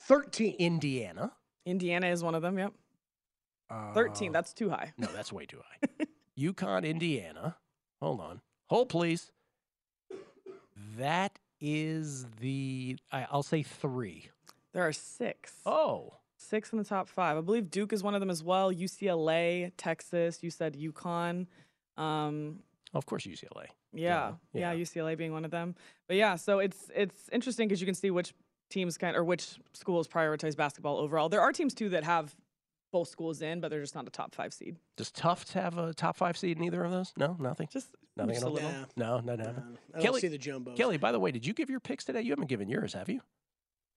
[0.05, 0.55] 13.
[0.59, 1.31] Indiana.
[1.65, 2.57] Indiana is one of them.
[2.57, 2.73] Yep.
[3.93, 4.29] Thirteen.
[4.29, 4.93] Uh, That's too high.
[4.97, 6.05] No, that's way too high.
[6.39, 7.55] UConn, Indiana.
[8.01, 8.41] Hold on.
[8.67, 9.31] Hold, please.
[10.97, 14.29] That is the, I, I'll say three.
[14.73, 15.53] There are six.
[15.65, 17.37] Oh, Six in the top five.
[17.37, 18.71] I believe Duke is one of them as well.
[18.71, 20.43] UCLA, Texas.
[20.43, 21.47] You said UConn.
[21.97, 22.59] Um,
[22.93, 23.67] of course, UCLA.
[23.93, 24.83] yeah, Yeah, yeah, yeah.
[24.83, 25.73] UCLA being one of them.
[26.07, 28.33] But yeah, so it's it's interesting because you can see which
[28.75, 31.29] teams kind or which schools prioritize basketball overall.
[31.29, 32.35] There are teams too that have
[32.91, 34.75] both schools in, but they're just not a top five seed.
[34.97, 37.13] Does Tufts have a top five seed in either of those?
[37.17, 37.67] No, nothing.
[37.71, 38.53] Just Nothing just at all?
[38.53, 38.71] little.
[38.95, 39.43] No, no, no.
[39.43, 39.45] I
[39.93, 40.73] don't Kelley- see the jumbo.
[40.75, 42.21] Kelley, by the way, did you give your picks today?
[42.21, 43.21] You haven't given yours, have you?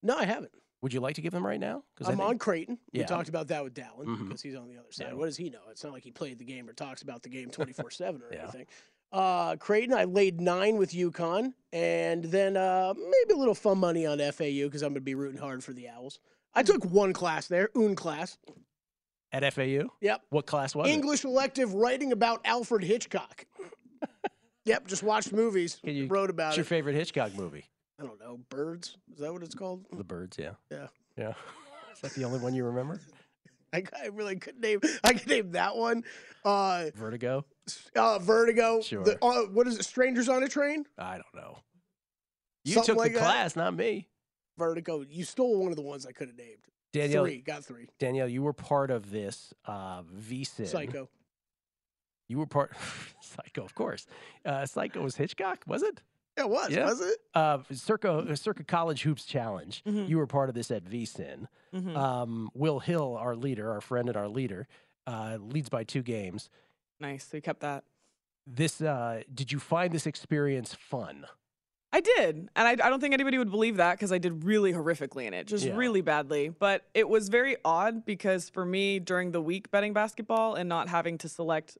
[0.02, 0.52] No, I haven't.
[0.80, 1.82] Would you like to give them right now?
[2.00, 2.78] I I'm think- on Creighton.
[2.92, 3.06] We Yeah.
[3.06, 4.24] talked about that with Dallin Mhm.
[4.28, 5.08] because he's on the other side.
[5.08, 5.14] Yeah.
[5.14, 5.62] What does he know?
[5.70, 8.28] It's not like he played the game or talks about the game 24 7 or
[8.32, 8.42] Yeah.
[8.44, 8.66] anything.
[9.12, 14.04] Uh, Creighton, I laid nine with UConn, and then uh, maybe a little fun money
[14.06, 16.20] on FAU because I'm going to be rooting hard for the Owls.
[16.54, 18.36] I took one class there, Un class.
[19.32, 19.88] at FAU.
[20.00, 20.22] Yep.
[20.30, 20.92] What class was it?
[20.92, 23.46] English elective writing about Alfred Hitchcock.
[24.64, 27.64] yep, just watched movies, Can you- wrote about What's your favorite Hitchcock movie?
[28.00, 28.96] I don't know, Birds?
[29.12, 29.84] Is that what it's called?
[29.92, 30.36] The Birds.
[30.38, 30.52] Yeah.
[30.70, 30.86] Yeah.
[31.16, 31.32] Yeah.
[31.94, 33.00] Is that the only one you remember?
[33.72, 34.80] I, I really couldn't name.
[35.04, 36.04] I could name that one.
[36.44, 37.44] Uh, Vertigo.
[37.96, 38.80] Uh, Vertigo.
[38.80, 39.04] Sure.
[39.04, 39.84] The, uh, what is it?
[39.84, 40.84] Strangers on a Train.
[40.98, 41.58] I don't know.
[42.64, 43.24] You Something took like the that?
[43.24, 44.08] class, not me.
[44.58, 45.04] Vertigo.
[45.08, 46.58] You stole one of the ones I could have named.
[46.92, 47.38] Danielle, Three.
[47.38, 47.86] Got three.
[47.98, 50.66] Danielle, you were part of this uh, VSIN.
[50.66, 51.08] Psycho.
[52.28, 52.72] You were part.
[53.20, 54.06] Psycho, of course.
[54.44, 56.00] Uh, Psycho was Hitchcock, was it?
[56.36, 56.70] Yeah, it was.
[56.70, 56.84] Yeah.
[56.86, 57.18] Was it?
[57.34, 59.82] Uh, Circa Circa College Hoops Challenge.
[59.86, 60.08] Mhm.
[60.08, 61.46] You were part of this at VSIN.
[61.74, 61.96] Mhm.
[61.96, 64.66] Um, Will Hill, our leader, our friend and our leader,
[65.06, 66.48] uh, leads by two games.
[67.00, 67.26] Nice.
[67.28, 67.84] So you kept that.
[68.46, 71.26] This uh, did you find this experience fun?
[71.92, 72.48] I did.
[72.54, 75.32] And I, I don't think anybody would believe that because I did really horrifically in
[75.32, 75.74] it, just Yeah.
[75.76, 76.50] really badly.
[76.50, 80.88] But it was very odd because for me, during the week betting basketball and not
[80.88, 81.78] having to select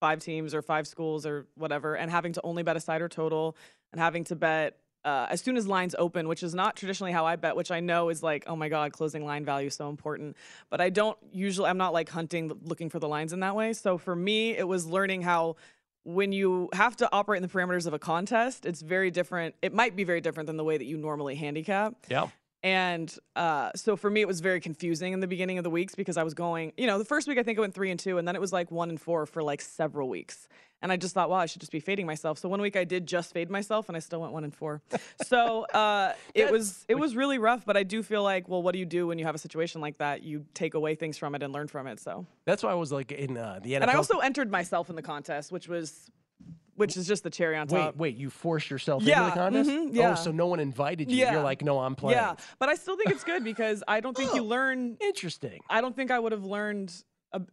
[0.00, 3.08] five teams or five schools or whatever, and having to only bet a side or
[3.08, 3.56] total
[3.92, 7.24] and having to bet uh, as soon as lines open, which is not traditionally how
[7.24, 9.88] I bet, which I know is like, oh my God, closing line value is so
[9.88, 10.36] important.
[10.70, 13.72] But I don't usually, I'm not like hunting, looking for the lines in that way.
[13.72, 15.56] So for me, it was learning how
[16.04, 19.54] when you have to operate in the parameters of a contest, it's very different.
[19.60, 21.94] It might be very different than the way that you normally handicap.
[22.08, 22.28] Yeah.
[22.62, 25.94] And uh, so for me, it was very confusing in the beginning of the weeks
[25.94, 28.00] because I was going, you know, the first week I think I went three and
[28.00, 30.48] two, and then it was like one and four for like several weeks.
[30.80, 32.38] And I just thought, wow, I should just be fading myself.
[32.38, 34.80] So one week I did just fade myself, and I still went one and four.
[35.24, 37.64] So uh, it was it was really rough.
[37.64, 39.80] But I do feel like, well, what do you do when you have a situation
[39.80, 40.22] like that?
[40.22, 42.00] You take away things from it and learn from it.
[42.00, 43.82] So That's why I was like in uh, the NFL.
[43.82, 46.10] and I also entered myself in the contest, which was
[46.78, 47.94] which is just the cherry on top.
[47.96, 49.70] wait, wait, you forced yourself Yeah, into the contest?
[49.70, 50.12] mhm, yeah.
[50.12, 51.18] Oh, so no one invited you.
[51.18, 51.32] Yeah.
[51.34, 52.18] You're like, no, I'm playing.
[52.18, 54.96] Yeah, but I still think it's good because I don't think you learn.
[55.00, 55.60] Interesting.
[55.68, 56.94] I don't think I would have learned.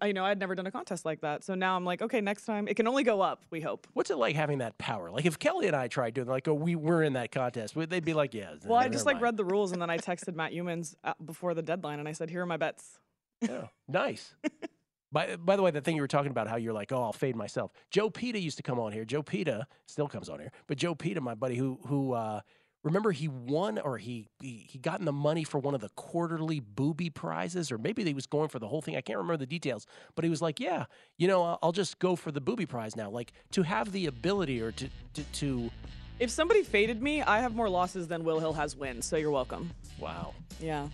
[0.04, 2.46] you know, I'd never done a contest like that, so now I'm like, okay, next
[2.46, 3.44] time it can only go up.
[3.50, 3.88] We hope.
[3.94, 5.12] What's it like having that power?
[5.12, 7.90] Like if Kelley and I tried doing like, oh, we were in that contest, would
[7.90, 8.54] they'd be like, yeah.
[8.66, 9.24] Well, I just like mind.
[9.24, 12.14] read the rules and then I texted Matt Youmans uh, before the deadline and I
[12.14, 13.00] said, here are my bets.
[13.42, 14.34] Yeah, nice.
[15.16, 17.14] by, by the way, the thing you were talking about, how you're like, oh, I'll
[17.14, 17.72] fade myself.
[17.90, 19.06] Joe Peta used to come on here.
[19.06, 22.42] Joe Peta still comes on here, but Joe Peta, my buddy, who who uh,
[22.84, 25.88] remember he won or he, he he got in the money for one of the
[25.96, 28.98] quarterly booby prizes, or maybe he was going for the whole thing.
[28.98, 30.84] I can't remember the details, but he was like, yeah,
[31.18, 33.10] you know, I'll, I'll just go for the booby prize now.
[33.10, 35.72] Like to have the ability or to to, to
[36.20, 39.32] If somebody faded me, I have more losses than Will Hill has wins, so you're
[39.32, 39.72] welcome.
[39.98, 40.34] wow.
[40.60, 40.90] Yeah.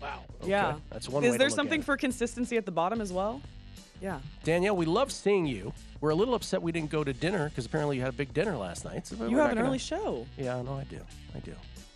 [0.00, 0.20] Wow.
[0.44, 0.76] Yeah.
[0.90, 1.84] That's one way Is to there look at something it.
[1.84, 3.40] for consistency at the bottom as well?
[4.00, 4.20] Yeah.
[4.44, 5.72] Danielle, we love seeing you.
[6.00, 8.32] We're a little upset we didn't go to dinner because apparently you had a big
[8.32, 9.06] dinner last night.
[9.08, 10.26] So You we're have an gonna- early show.
[10.36, 11.00] Yeah, I know I do.
[11.34, 11.52] I do.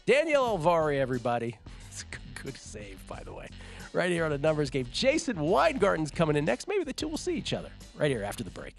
[0.07, 1.57] Danielle Alvari, everybody.
[1.93, 3.49] It's a good, good save, by the way.
[3.93, 4.87] Right here on a numbers game.
[4.91, 6.67] Jason Weingarten's coming in next.
[6.67, 7.69] Maybe the two will see each other
[7.99, 8.75] right here after the break.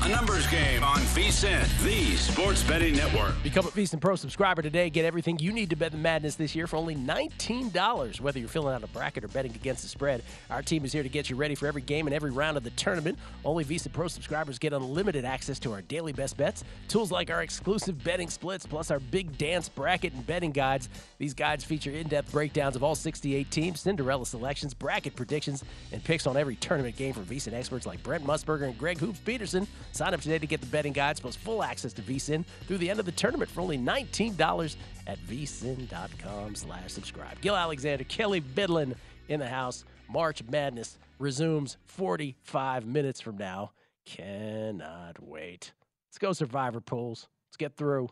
[0.00, 3.34] A numbers game on VSIN, the sports betting network.
[3.42, 4.90] Become a VSiN Pro subscriber today.
[4.90, 8.20] Get everything you need to bet the madness this year for only $19.
[8.20, 11.02] Whether you're filling out a bracket or betting against the spread, our team is here
[11.02, 13.18] to get you ready for every game and every round of the tournament.
[13.44, 17.42] Only VSiN Pro subscribers get unlimited access to our daily best bets, tools like our
[17.42, 20.88] exclusive betting splits, plus our big dance bracket and betting guides.
[21.18, 26.28] These guides feature in-depth breakdowns of all 68 teams, Cinderella selections, bracket predictions, and picks
[26.28, 29.66] on every tournament game from VSiN experts like Brent Musburger and Greg Hoops Peterson.
[29.92, 32.90] Sign up today to get the betting guides plus full access to VSIN through the
[32.90, 37.40] end of the tournament for only $19 at vsin.com slash subscribe.
[37.40, 38.94] Gill Alexander, Kelley Bydlon
[39.28, 39.84] in the house.
[40.08, 43.72] March Madness resumes 45 minutes from now.
[44.06, 45.72] Cannot wait.
[46.08, 47.28] Let's go Survivor pools.
[47.48, 48.08] Let's get through.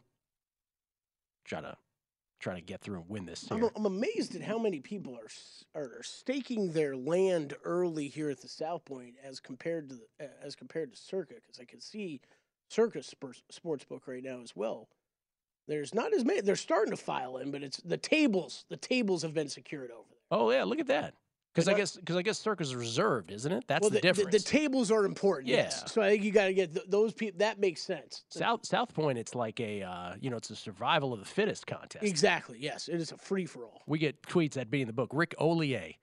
[1.44, 1.76] Try to
[2.46, 3.70] try to get through and win this I'm, here.
[3.74, 8.48] I'm amazed at how many people are are staking their land early here at the
[8.48, 12.20] South Point as compared to the, as compared to Circa because I can see
[12.70, 14.88] Circa sports sportsbook right now as well.
[15.66, 16.40] There's not as many.
[16.40, 18.64] They're starting to file in, but it's the tables.
[18.68, 20.38] The tables have been secured over there.
[20.38, 21.14] Oh yeah, look at that.
[21.56, 23.64] Because I guess because I guess Circus is reserved, isn't it?
[23.66, 24.30] That's well, the, difference.
[24.30, 25.48] The, tables are important.
[25.48, 25.56] Yeah.
[25.56, 25.90] Yes.
[25.90, 27.38] So I think you got to get th- those people.
[27.38, 28.24] That makes sense.
[28.28, 31.66] South South Point, it's like a uh, you know, it's a survival of the fittest
[31.66, 32.04] contest.
[32.04, 32.58] Exactly.
[32.60, 32.88] Yes.
[32.88, 33.80] It is a free for all.
[33.86, 35.10] We get tweets at beating the book.
[35.14, 35.94] Rick Olier.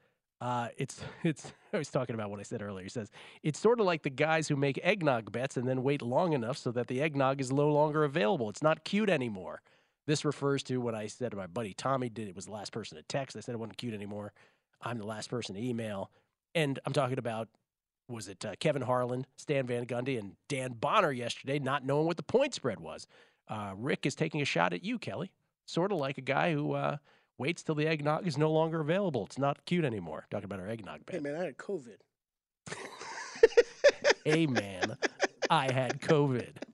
[0.42, 2.84] Uh, it's it's I was talking about what I said earlier.
[2.84, 3.12] He says
[3.44, 6.58] it's sort of like the guys who make eggnog bets and then wait long enough
[6.58, 8.50] so that the eggnog is no longer available.
[8.50, 9.62] It's not cute anymore.
[10.06, 12.10] This refers to what I said to my buddy Tommy.
[12.10, 13.38] Did it was the last person to text.
[13.38, 14.34] I said it wasn't cute anymore.
[14.84, 16.12] I'm the last person to email,
[16.54, 17.50] and I'm talking about
[18.10, 22.18] was it uh, Kevin Harlan, Stan Van Gundy, and Dan Bonner yesterday, not knowing what
[22.18, 23.08] the point spread was.
[23.48, 25.32] Uh, Rick is taking a shot at you, Kelley.
[25.66, 26.98] Sort of like a guy who uh,
[27.38, 29.26] waits till the eggnog is no longer available.
[29.26, 30.26] It's not cute anymore.
[30.30, 31.98] Talking about our eggnog Hey man, I had COVID.
[34.26, 34.98] hey man,
[35.50, 36.56] I had COVID.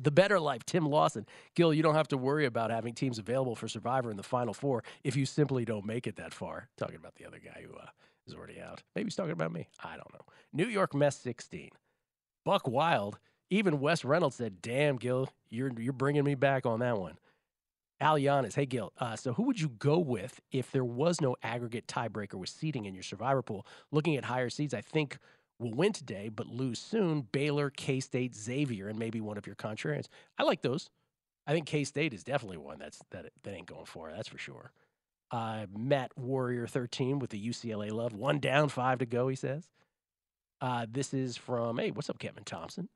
[0.00, 1.26] The Better Life, Tim Lawson.
[1.54, 4.54] Gill, you don't have to worry about having teams available for Survivor in the Final
[4.54, 6.68] Four if you simply don't make it that far.
[6.76, 7.86] Talking about the other guy who uh,
[8.26, 8.82] is already out.
[8.94, 9.68] Maybe he's talking about me.
[9.82, 10.24] I don't know.
[10.52, 11.70] New York Mess 16.
[12.44, 13.18] Buck Wild.
[13.50, 17.18] Even Wes Reynolds said, "Damn, Gill, you're you're bringing me back on that one."
[18.00, 21.36] Al Giannis, hey Gill, uh, so who would you go with if there was no
[21.42, 23.66] aggregate tiebreaker with seeding in your survivor pool?
[23.92, 25.18] Looking at higher seeds, I think
[25.58, 27.28] will win today but lose soon.
[27.32, 30.08] Baylor, K State, Xavier, and maybe one of your contrarians.
[30.38, 30.90] I like those.
[31.46, 34.10] I think K State is definitely one that's that that ain't going for.
[34.10, 34.72] That's for sure.
[35.30, 38.14] Uh, Matt Warrior thirteen with the UCLA love.
[38.14, 39.28] One down, five to go.
[39.28, 39.68] He says.
[40.60, 42.88] Uh, this is from hey, what's up, Kevin Thompson?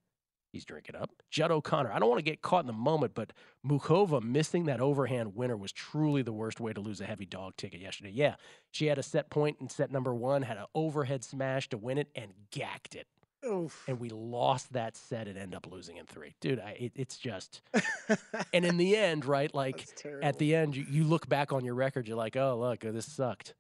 [0.59, 1.13] He's drinking up.
[1.31, 1.93] Judd O'Connor.
[1.93, 3.33] I don't want to get caught in the moment, but
[3.65, 7.57] Muchova missing that overhand winner was truly the worst way to lose a heavy dog
[7.57, 8.11] ticket yesterday.
[8.13, 8.35] Yeah,
[8.73, 11.97] she had a set point in set number one, had an overhead smash to win
[11.97, 13.07] it, and gacked it.
[13.47, 13.85] Oof.
[13.87, 16.35] And we lost that set and end up losing in three.
[16.41, 17.63] Dude, I, it, it's just.
[18.53, 19.87] and in the end, right, like
[20.21, 22.91] at the end, you, you look back on your record, you're like, oh, look, oh,
[22.91, 23.55] this sucked.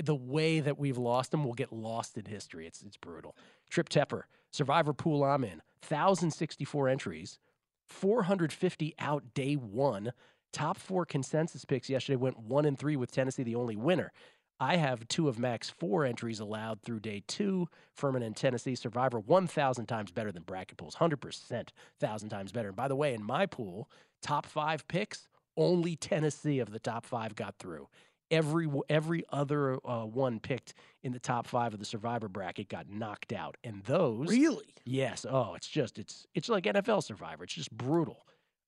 [0.00, 2.68] The way that we've lost them will get lost in history.
[2.68, 3.36] It's, it's brutal.
[3.68, 4.22] Trip Tepper,
[4.54, 7.40] Survivor Pool I'm in, 1,064 entries,
[7.88, 10.12] 450 out day one.
[10.52, 14.12] Top four consensus picks yesterday went one and three with Tennessee the only winner.
[14.60, 17.66] I have two of max four entries allowed through day two.
[17.94, 22.68] Furman and Tennessee Survivor 1,000 times better than bracket pools, 100%, 1,000 times better.
[22.68, 23.90] And by the way, in my pool,
[24.22, 27.88] top five picks, only Tennessee of the top five got through.
[28.30, 32.88] Every every other uh, one picked in the top five of the Survivor bracket got
[32.88, 34.74] knocked out, and those Really?
[34.84, 35.26] Yes.
[35.28, 37.44] Oh, it's just it's it's like NFL Survivor.
[37.44, 38.26] It's just brutal.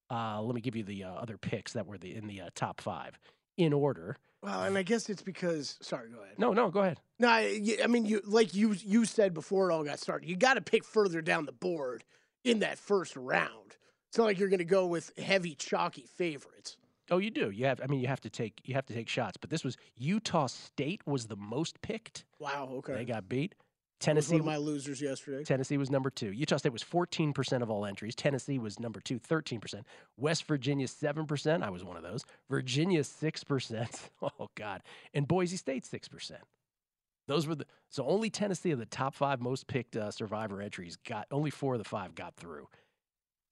[0.09, 2.49] Uh, let me give you the uh, other picks that were the in the uh,
[2.55, 3.19] top five
[3.57, 4.15] in order.
[4.43, 5.77] Well, and I guess it's because.
[5.81, 6.37] Sorry, go ahead.
[6.37, 6.99] No, no, go ahead.
[7.19, 10.29] No, I mean, you like you you said before it all got started.
[10.29, 12.03] You got to pick further down the board
[12.43, 13.75] in that first round.
[14.09, 16.77] It's not like you're going to go with heavy, chalky favorites.
[17.09, 17.51] Oh, you do.
[17.51, 17.79] You have.
[17.81, 19.37] I mean, you have to take you have to take shots.
[19.37, 22.25] But this was Utah State was the most picked.
[22.39, 22.69] Wow.
[22.77, 22.95] Okay.
[22.95, 23.55] They got beat.
[23.99, 24.33] That was Tennessee.
[24.33, 25.43] one of my losers yesterday.
[25.43, 26.31] Tennessee was number two.
[26.31, 28.13] Utah State was 14% of all entries.
[28.13, 29.81] Tennessee was number two, 13%.
[30.17, 31.63] West Virginia, 7%.
[31.63, 32.23] I was one of those.
[32.47, 33.99] Virginia, 6%.
[34.21, 34.83] Oh, God.
[35.15, 36.31] And Boise State, 6%.
[37.27, 40.97] Those were the, so only Tennessee of the top five most picked uh, survivor entries
[40.97, 42.67] got, only four of the five got through.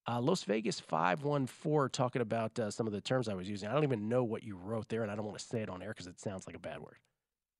[0.08, 3.70] Uh, Las Vegas 514 talking about uh, some of the terms I was using.
[3.70, 5.70] I don't even know what you wrote there, and I don't want to say it
[5.70, 6.98] on air because it sounds like a bad word.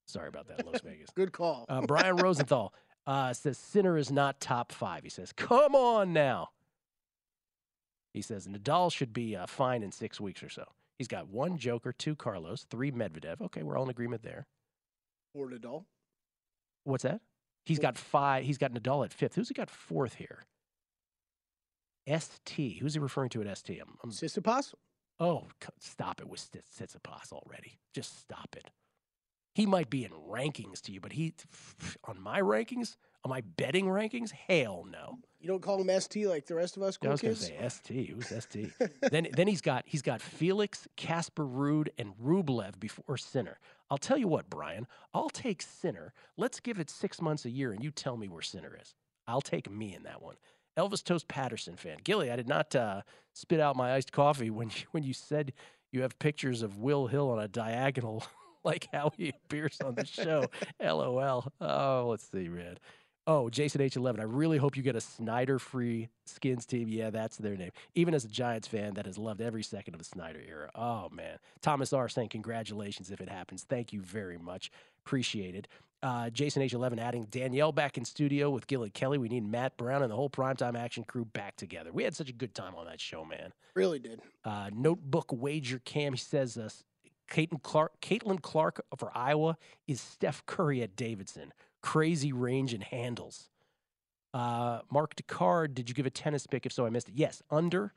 [0.06, 1.10] Sorry about that, Las Vegas.
[1.14, 1.66] Good call.
[1.68, 2.72] Uh, Brian Rosenthal
[3.06, 5.02] uh, says Sinner is not top five.
[5.02, 6.50] He says, come on now.
[8.14, 10.64] He says Nadal should be uh, fine in six weeks or so.
[10.98, 13.42] He's got one Joker, two Carlos, three Medvedev.
[13.42, 14.46] Okay, we're all in agreement there.
[15.34, 15.84] Or Nadal.
[16.84, 17.20] What's that?
[17.64, 18.44] He's got five.
[18.44, 19.34] He's got Nadal at fifth.
[19.34, 20.44] Who's he got fourth here?
[22.08, 22.78] ST.
[22.78, 23.80] Who's he referring to at ST?
[23.80, 24.74] I'm, I'm, Sissipas?
[25.20, 25.44] oh,
[25.78, 27.78] stop it with Tsitsipas already.
[27.94, 28.70] Just stop it.
[29.54, 31.32] He might be in rankings to you, but he
[32.04, 35.18] on my rankings, on my betting rankings, hell no.
[35.40, 37.40] You don't call him ST like the rest of us I cool was going to
[37.40, 38.10] say ST.
[38.10, 38.70] Who's ST?
[39.10, 43.58] then then he's got he's got Felix, Casper Ruud, and Rublev before Sinner.
[43.90, 44.86] I'll tell you what, Brian.
[45.14, 46.12] I'll take Sinner.
[46.36, 48.94] Let's give it six months a year, and you tell me where Sinner is.
[49.26, 50.36] I'll take me in that one.
[50.76, 51.98] Elvis Toast Patterson fan.
[52.04, 55.52] Gilly, I did not uh, spit out my iced coffee when you, when you said
[55.92, 58.24] you have pictures of Will Hill on a diagonal
[58.64, 60.44] like how he appears on the show.
[60.82, 61.50] LOL.
[61.60, 62.78] Oh, let's see, man.
[63.28, 64.20] Oh, Jason H11.
[64.20, 66.86] I really hope you get a Snyder free skins team.
[66.88, 67.72] Yeah, that's their name.
[67.96, 70.70] Even as a Giants fan that has loved every second of the Snyder era.
[70.76, 71.38] Oh, man.
[71.60, 72.08] Thomas R.
[72.08, 73.64] saying, Congratulations if it happens.
[73.64, 74.70] Thank you very much.
[75.04, 75.66] Appreciate it.
[76.02, 79.18] Uh, Jason H11 adding Danielle back in studio with Gilly Kelley.
[79.18, 81.90] We need Matt Brown and the whole primetime action crew back together.
[81.92, 83.52] We had such a good time on that show, man.
[83.74, 84.20] Really did.
[84.44, 86.12] Uh, notebook wager cam.
[86.12, 86.68] He says uh,
[87.30, 89.56] Caitlin Clark, Caitlin Clark for Iowa
[89.86, 91.52] is Steph Curry at Davidson.
[91.82, 93.48] Crazy range and handles.
[94.34, 96.66] Uh, Mark Descard, did you give a tennis pick?
[96.66, 97.14] If so, I missed it.
[97.16, 97.92] Yes, under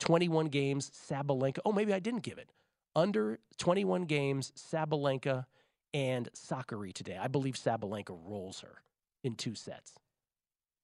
[0.00, 1.58] 21 games, Sabalenka.
[1.64, 2.50] Oh, maybe I didn't give it.
[2.94, 5.46] Under 21 games, Sabalenka
[5.92, 7.18] and Sakkari today.
[7.20, 8.82] I believe Sabalenka rolls her
[9.22, 9.94] in two sets.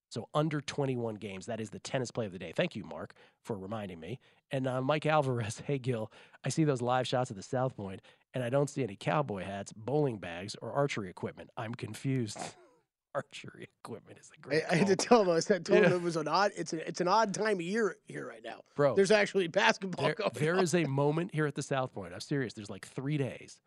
[0.09, 2.53] So under 21 games, that is the tennis play of the day.
[2.55, 4.21] Thank you, Mark, for reminding me.
[4.51, 6.11] And uh, Mike Alvarez, hey Gill,
[6.45, 8.01] I see those live shots of the South Point,
[8.33, 11.51] and I don't see any cowboy hats, bowling bags, or archery equipment.
[11.57, 12.38] I'm confused.
[13.16, 14.62] archery equipment is a great.
[14.71, 15.31] I had to tell him.
[15.31, 16.53] I said, told him it was an odd.
[16.55, 18.61] It's a, it's an odd time of year here right now.
[18.77, 22.12] Bro, There's actually basketball there, going there is a moment here at the South Point.
[22.12, 22.53] I'm serious.
[22.53, 23.59] There's like three days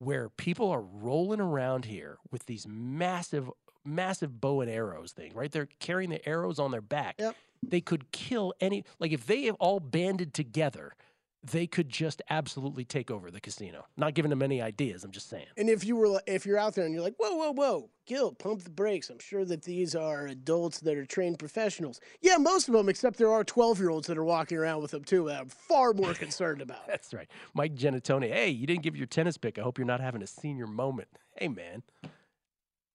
[0.00, 3.48] where people are rolling around here with these massive,
[3.84, 5.52] massive bow and arrows thing, right?
[5.52, 7.16] They're carrying the arrows on their back.
[7.18, 7.36] Yep.
[7.62, 10.94] They could kill any, like if they have all banded together,
[11.42, 13.86] they could just absolutely take over the casino.
[13.96, 15.04] Not giving them any ideas.
[15.04, 15.46] I'm just saying.
[15.56, 18.32] And if you were if you're out there and you're like, whoa, whoa, whoa, Gill,
[18.32, 19.08] pump the brakes.
[19.08, 22.00] I'm sure that these are adults that are trained professionals.
[22.20, 24.90] Yeah, most of them, except there are 12 year olds that are walking around with
[24.90, 25.26] them too.
[25.26, 26.86] That I'm far more concerned about.
[26.86, 27.28] That's right.
[27.54, 29.58] Mike Genatone, hey, you didn't give your tennis pick.
[29.58, 31.08] I hope you're not having a senior moment.
[31.36, 31.82] Hey, man.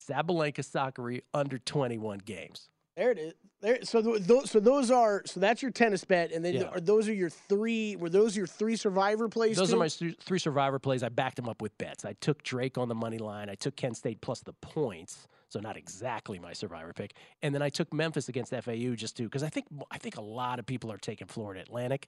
[0.08, 2.70] Sabalenka Sakkari under 21 games.
[2.96, 3.34] There it is.
[3.66, 3.80] There.
[3.84, 6.64] So those so those are so that's your tennis bet, and then Yeah.
[6.66, 7.96] are those are your three.
[7.96, 9.58] Were those your three survivor plays?
[9.58, 9.76] Those too?
[9.76, 11.02] are my three survivor plays.
[11.02, 12.06] I backed them up with bets.
[12.06, 13.50] I took Drake on the money line.
[13.50, 17.16] I took Kent State plus the points, so not exactly my survivor pick.
[17.42, 20.22] And then I took Memphis against FAU just to because I think I think a
[20.22, 22.08] lot of people are taking Florida Atlantic,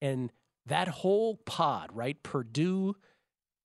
[0.00, 0.32] and
[0.64, 2.20] that whole pod, right?
[2.22, 2.96] Purdue,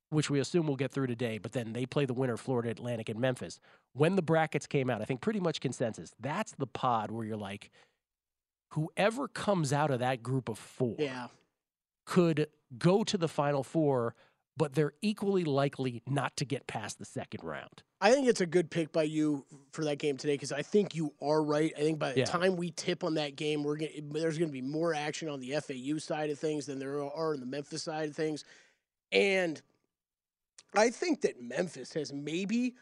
[0.10, 3.08] which we assume we'll get through today, but then they play the winner, Florida Atlantic
[3.08, 3.62] and Memphis.
[3.94, 6.14] When the brackets came out, I think pretty much consensus.
[6.20, 7.72] That's the pod where you're like,
[8.74, 11.28] whoever comes out of that group of four Yeah.
[12.06, 14.16] could go to the final four,
[14.56, 17.84] but they're equally likely not to get past the second round.
[18.00, 20.96] I think it's a good pick by you for that game today because I think
[20.96, 21.74] you are right.
[21.78, 22.26] I think by the Yeah.
[22.26, 25.40] time we tip on that game, we're gonna, there's going to be more action on
[25.42, 28.44] the FAU side of things than there are on the Memphis side of things,
[29.12, 29.62] and
[30.74, 32.76] I think that Memphis has maybe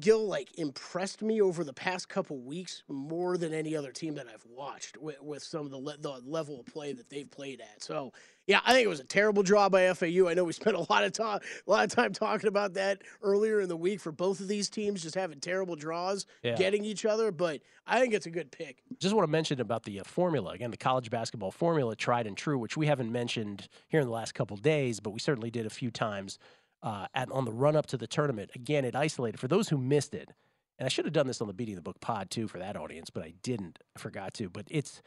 [0.00, 4.26] Gill like impressed me over the past couple weeks more than any other team that
[4.32, 7.60] I've watched with, with some of the le- the level of play that they've played
[7.60, 7.82] at.
[7.82, 8.12] So
[8.46, 10.26] yeah, I think it was a terrible draw by FAU.
[10.28, 13.02] I know we spent a lot of time a lot of time talking about that
[13.22, 16.56] earlier in the week for both of these teams just having terrible draws, Yeah.
[16.56, 17.30] getting each other.
[17.30, 18.82] But I think it's a good pick.
[18.98, 22.36] Just want to mention about the uh, formula again, the college basketball formula, tried and
[22.36, 25.66] true, which we haven't mentioned here in the last couple days, but we certainly did
[25.66, 26.38] a few times
[26.82, 28.50] uh, at, on the run up to the tournament.
[28.54, 30.30] Again, it isolated for those who missed it,
[30.78, 32.76] and I should have done this on the Beating the Book pod too for that
[32.76, 33.78] audience, but I didn't.
[33.96, 34.48] I forgot to.
[34.48, 35.02] But it's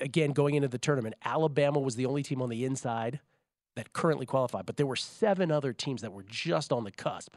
[0.00, 1.14] again going into the tournament.
[1.24, 3.20] Alabama was the only team on the inside
[3.76, 7.36] that currently qualified, but there were seven other teams that were just on the cusp.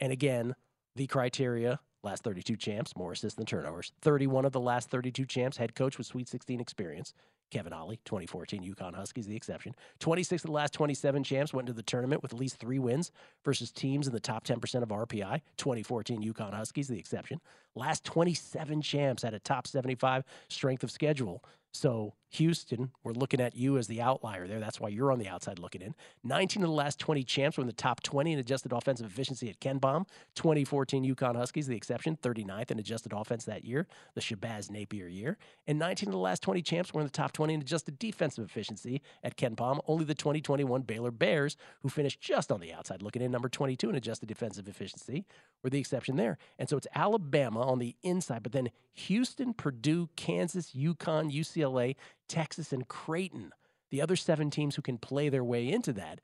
[0.00, 0.54] And again,
[0.94, 3.92] the criteria last 32 champs, more assists than turnovers.
[4.02, 7.14] 31 of the last 32 champs, head coach with Sweet 16 experience.
[7.54, 9.76] Kevin Ollie, 2014 UConn Huskies, the exception.
[10.00, 13.12] 26 of the last 27 champs went to the tournament with at least three wins
[13.44, 15.40] versus teams in the top 10% of RPI.
[15.56, 17.40] 2014 UConn Huskies, the exception.
[17.76, 21.44] Last 27 champs had a top 75 strength of schedule.
[21.74, 24.60] So, Houston, we're looking at you as the outlier there.
[24.60, 25.96] That's why you're on the outside looking in.
[26.22, 29.50] 19 of the last 20 champs were in the top 20 in adjusted offensive efficiency
[29.50, 30.06] at KenPom.
[30.36, 35.36] 2014 UConn Huskies, the exception, 39th in adjusted offense that year, the Shabazz Napier year.
[35.66, 38.44] And 19 of the last 20 champs were in the top 20 in adjusted defensive
[38.44, 39.80] efficiency at KenPom.
[39.86, 43.90] Only the 2021 Baylor Bears, who finished just on the outside looking in, number 22
[43.90, 45.24] in adjusted defensive efficiency,
[45.62, 46.38] were the exception there.
[46.58, 51.96] And so it's Alabama on the inside, but then Houston, Purdue, Kansas, UConn, UCLA,
[52.28, 53.52] Texas, and Creighton,
[53.90, 56.20] the other seven teams who can play their way into that.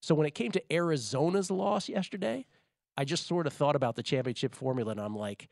[0.00, 2.46] So when it came to Arizona's loss yesterday,
[2.96, 5.48] I just sort of thought about the championship formula and I'm like,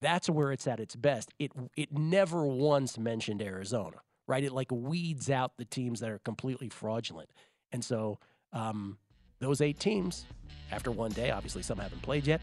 [0.00, 1.32] that's where it's at its best.
[1.38, 3.98] It it never once mentioned Arizona,
[4.30, 4.44] right?
[4.44, 7.30] It like weeds out the teams that are completely fraudulent.
[7.72, 8.20] And so
[8.52, 8.96] um,
[9.40, 10.24] those eight teams,
[10.70, 12.40] after one day, obviously some haven't played yet,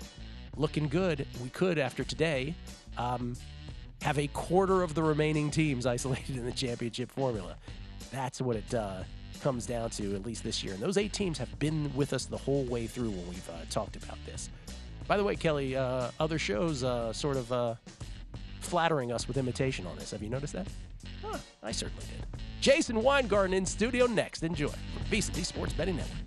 [0.58, 1.26] looking good.
[1.42, 2.56] We could, after today,
[2.98, 3.38] um,
[4.02, 7.56] have a quarter of the remaining teams isolated in the championship formula.
[8.12, 9.04] That's what it uh,
[9.42, 10.74] comes down to, at least this year.
[10.74, 13.54] And those eight teams have been with us the whole way through when we've uh,
[13.70, 14.50] talked about this.
[15.08, 17.76] By the way, Kelley, uh, other shows uh, sort of uh,
[18.60, 20.12] flattering us with imitation on this.
[20.12, 20.68] Have you noticed that?
[21.24, 22.26] Huh, I certainly did.
[22.62, 24.43] Jason Weingarten in studio next.
[24.43, 26.26] Enjoy from VSiN, Sports Betting Network.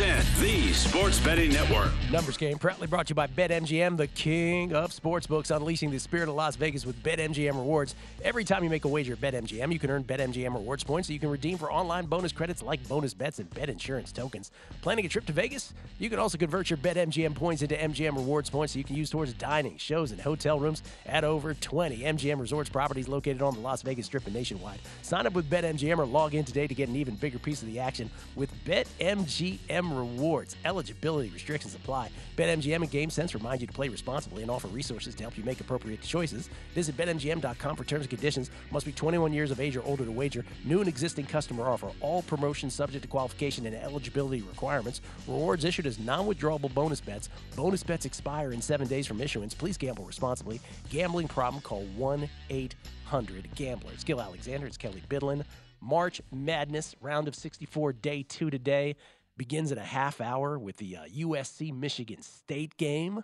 [0.00, 1.90] On VSiN, the Sports Betting Network.
[2.10, 6.28] Numbers game proudly brought to you by BetMGM, the king of sportsbooks, unleashing the spirit
[6.28, 7.94] of Las Vegas with BetMGM rewards.
[8.22, 11.14] Every time you make a wager at BetMGM, you can earn BetMGM rewards points that
[11.14, 14.50] you can redeem for online bonus credits like bonus bets and bet insurance tokens.
[14.82, 15.74] Planning a trip to Vegas?
[15.98, 19.10] You can also convert your BetMGM points into MGM rewards points that you can use
[19.10, 23.60] towards dining, shows, and hotel rooms at over 20 MGM resorts properties located on the
[23.60, 24.78] Las Vegas Strip and nationwide.
[25.02, 27.68] Sign up with BetMGM or log in today to get an even bigger piece of
[27.68, 30.54] the action with BetMGM rewards.
[30.64, 32.10] Eligibility restrictions apply.
[32.36, 35.60] BetMGM and GameSense remind you to play responsibly and offer resources to help you make
[35.60, 36.48] appropriate choices.
[36.74, 38.52] Visit BetMGM.com for terms and conditions.
[38.70, 40.44] Must be 21 years of age or older to wager.
[40.64, 41.90] New and existing customer offer.
[42.00, 45.00] All promotions subject to qualification and eligibility requirements.
[45.26, 47.28] Rewards issued as non-withdrawable bonus bets.
[47.56, 49.54] Bonus bets expire in seven days from issuance.
[49.54, 50.60] Please gamble responsibly.
[50.90, 51.62] Gambling problem?
[51.62, 53.92] Call 1-800-GAMBLER.
[53.92, 54.66] It's Gill Alexander.
[54.66, 55.44] It's Kelley Bydlon.
[55.80, 58.96] March Madness round of 64, day two today
[59.38, 63.22] begins in a half hour with the uh, USC Michigan State game.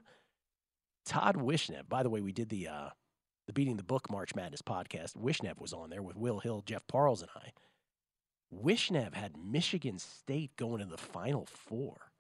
[1.05, 2.89] Todd Wishnev, by the way, we did the uh,
[3.47, 5.17] the Beating the Book March Madness podcast.
[5.17, 7.51] Wishnev was on there with Will Hill, Jeff Parles, and I.
[8.55, 12.13] Wishnev had Michigan State going to the Final Four,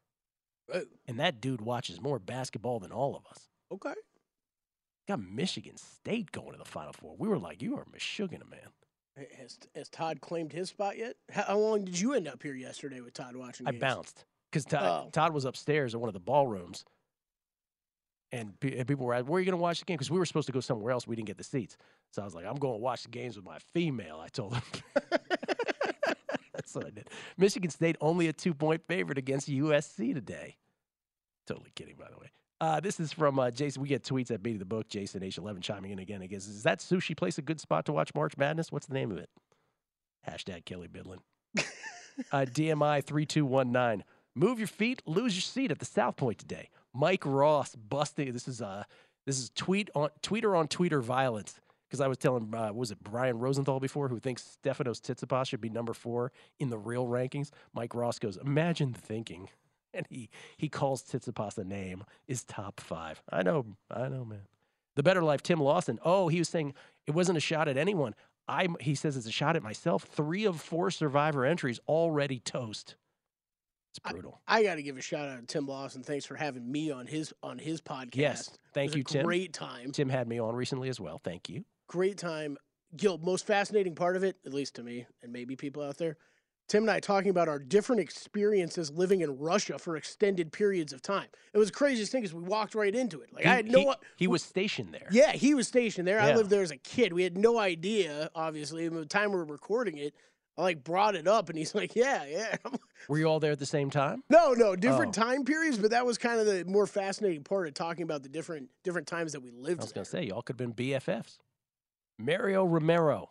[1.06, 3.48] and that dude watches more basketball than all of us.
[3.72, 3.94] Okay.
[5.06, 7.14] Got Michigan State going to the Final Four.
[7.18, 8.70] We were like, "You are Michigan, man."
[9.38, 11.14] Has, has Todd claimed his spot yet?
[11.30, 13.66] How, how long did you end up here yesterday with Todd watching?
[13.66, 13.80] I games?
[13.80, 15.10] bounced because Todd, Oh.
[15.10, 16.84] Todd was upstairs in one of the ballrooms,
[18.32, 20.18] and, and people were at, "Where are you going to watch the game?" Because we
[20.18, 21.06] were supposed to go somewhere else.
[21.06, 21.76] We didn't get the seats,
[22.10, 24.54] so I was like, "I'm going to watch the games with my female." I told
[24.54, 24.62] him.
[26.52, 27.08] That's what I did.
[27.36, 30.56] Michigan State only a two point favorite against USC today.
[31.46, 32.30] Totally kidding, by the way.
[32.64, 33.82] Uh, this is from uh, Jason.
[33.82, 34.88] We get tweets at Beat of the Book.
[34.88, 36.22] Jason H11 chiming in again.
[36.22, 38.72] He goes, "Is that sushi place a good spot to watch March Madness?
[38.72, 39.28] What's the name of it?"
[40.26, 41.18] Hashtag Kelley Bydlon.
[42.32, 44.02] uh, DMI three two one nine.
[44.34, 46.70] Move your feet, lose your seat at the South Point today.
[46.94, 48.32] Mike Ross busting.
[48.32, 48.84] This is uh
[49.26, 51.60] this is tweet on tweeter on tweeter violence.
[51.86, 55.60] Because I was telling, uh, was it Brian Rosenthal before, who thinks Stefanos Tsitsipas should
[55.60, 57.50] be number four in the real rankings?
[57.74, 59.48] Mike Ross goes, imagine the thinking.
[59.94, 63.22] And he he calls Tsitsipas a name is top five.
[63.30, 64.42] I know, I know, man.
[64.96, 65.98] The Better Life, Tim Lawson.
[66.04, 66.74] Oh, he was saying
[67.06, 68.14] it wasn't a shot at anyone.
[68.48, 70.04] I he says it's a shot at myself.
[70.04, 72.96] Three of four survivor entries already toast.
[73.90, 74.40] It's brutal.
[74.48, 76.02] I got to give a shout out to Tim Lawson.
[76.02, 78.16] Thanks for having me on his on his podcast.
[78.16, 79.24] yes, It thank was you, a Tim.
[79.24, 79.92] Great time.
[79.92, 81.20] Tim had me on recently as well.
[81.22, 81.64] Thank you.
[81.88, 82.56] Great time.
[82.96, 86.16] Gill, most fascinating part of it, at least to me, and maybe people out there,
[86.68, 91.02] Tim and I talking about our different experiences living in Russia for extended periods of
[91.02, 91.26] time.
[91.52, 93.32] It was the craziest thing because we walked right into it.
[93.34, 93.80] Like I had no.
[93.80, 95.08] he, he was stationed there.
[95.10, 96.20] Yeah, he was stationed there.
[96.20, 97.12] I lived there as a kid.
[97.12, 98.88] We had no idea, obviously.
[98.88, 100.14] By the time we were recording it,
[100.56, 103.52] I like brought it up, and he's like, "Yeah, yeah." Like, Were you all there
[103.52, 104.22] at the same time?
[104.30, 105.22] no, no, different Oh.
[105.22, 108.28] time periods, but that was kind of the more fascinating part of talking about the
[108.30, 109.80] different different times that we lived.
[109.80, 111.38] I was going to say, y'all could have been BFFs.
[112.18, 113.30] Mario Romero.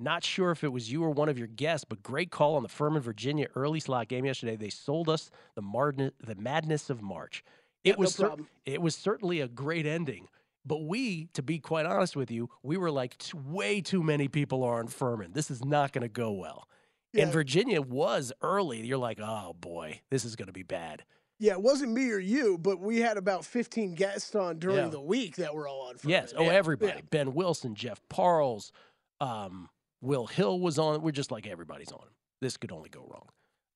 [0.00, 2.62] Not sure if it was you or one of your guests, but great call on
[2.62, 4.54] the Furman, Virginia early slot game yesterday.
[4.56, 7.42] They sold us the, the madness of March.
[7.84, 10.28] It no was cer- it was certainly a great ending.
[10.64, 14.62] But we, to be quite honest with you, we were like, way too many people
[14.64, 15.32] are on Furman.
[15.32, 16.68] This is not going to go well.
[17.14, 18.84] And Virginia was early.
[18.86, 21.04] You're like, oh boy, this is going to be bad.
[21.40, 24.88] Yeah, it wasn't me or you, but we had about 15 guests on during Yeah.
[24.88, 25.96] the week that were all on.
[25.96, 26.10] Furman.
[26.10, 26.34] Yes.
[26.36, 26.92] Oh, Yeah, everybody.
[26.96, 27.00] yeah.
[27.10, 28.72] Ben Wilson, Jeff Parles,
[29.20, 29.68] um,
[30.00, 31.02] Will Hill was on.
[31.02, 32.14] We're just like everybody's on him.
[32.40, 33.28] This could only go wrong.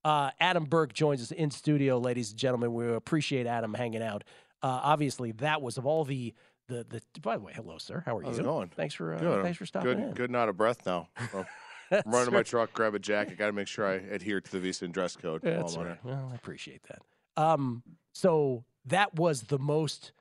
[0.05, 2.75] Uh, Adam Burke joins us in studio, ladies and gentlemen.
[2.75, 4.25] We appreciate Adam hanging out.
[4.63, 6.35] Uh, obviously, that was of all the
[6.69, 7.21] the the.
[7.21, 8.03] By the way, hello, sir.
[8.05, 8.43] How are How's you?
[8.43, 8.69] it going?
[8.69, 10.11] Thanks for uh, thanks for stopping good, in.
[10.13, 11.09] Good and out of breath now.
[11.33, 11.47] Well,
[11.91, 13.39] I'm running to my truck, grab a jacket.
[13.39, 15.43] Got to make sure I adhere to the VSiN dress code.
[15.43, 15.99] That's right.
[16.05, 17.43] Well, I appreciate that.
[17.43, 20.13] Um, so that was the most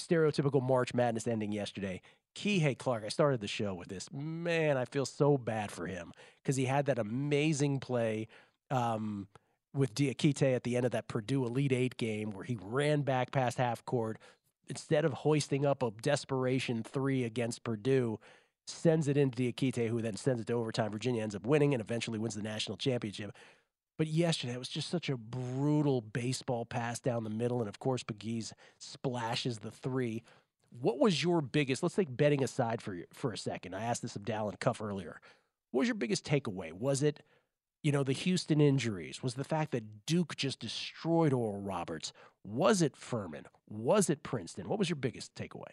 [0.00, 2.00] stereotypical March Madness ending yesterday.
[2.34, 4.08] Kihei Clark, I started the show with this.
[4.12, 6.12] Man, I feel so bad for him
[6.42, 8.28] because he had that amazing play
[8.70, 9.28] um,
[9.72, 13.30] with Diakite at the end of that Purdue Elite Eight game where he ran back
[13.30, 14.18] past half court.
[14.68, 18.18] Instead of hoisting up a desperation three against Purdue,
[18.66, 20.90] sends it into Diakite, who then sends it to overtime.
[20.90, 23.32] Virginia ends up winning and eventually wins the national championship.
[23.96, 27.60] But yesterday, it was just such a brutal baseball pass down the middle.
[27.60, 30.22] And of course, Pegues splashes the three.
[30.80, 33.74] What was your biggest, let's take betting aside for, for a second.
[33.74, 35.20] I asked this of Dallin Cuff earlier.
[35.70, 36.72] What was your biggest takeaway?
[36.72, 37.22] Was it,
[37.82, 39.22] you know, the Houston injuries?
[39.22, 42.12] Was the fact that Duke just destroyed Oral Roberts?
[42.44, 43.44] Was it Furman?
[43.68, 44.68] Was it Princeton?
[44.68, 45.72] What was your biggest takeaway?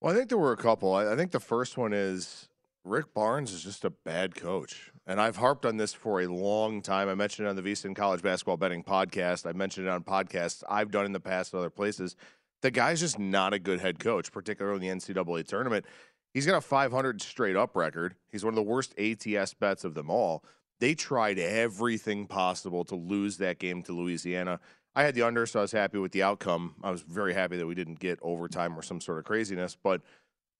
[0.00, 0.94] Well, I think there were a couple.
[0.94, 2.48] I, think the first one is
[2.84, 4.90] Rick Barnes is just a bad coach.
[5.06, 7.08] And I've harped on this for a long time.
[7.08, 9.46] I mentioned it on the VSiN College Basketball Betting podcast.
[9.46, 12.16] I mentioned it on podcasts I've done in the past at other places.
[12.62, 15.84] The guy's just not a good head coach, particularly in the NCAA tournament.
[16.32, 18.14] He's got a 500 straight up record.
[18.30, 20.44] He's one of the worst ATS bets of them all.
[20.80, 24.58] They tried everything possible to lose that game to Louisiana.
[24.94, 26.74] I had the under, so I was happy with the outcome.
[26.82, 30.02] I was very happy that we didn't get overtime or some sort of craziness, but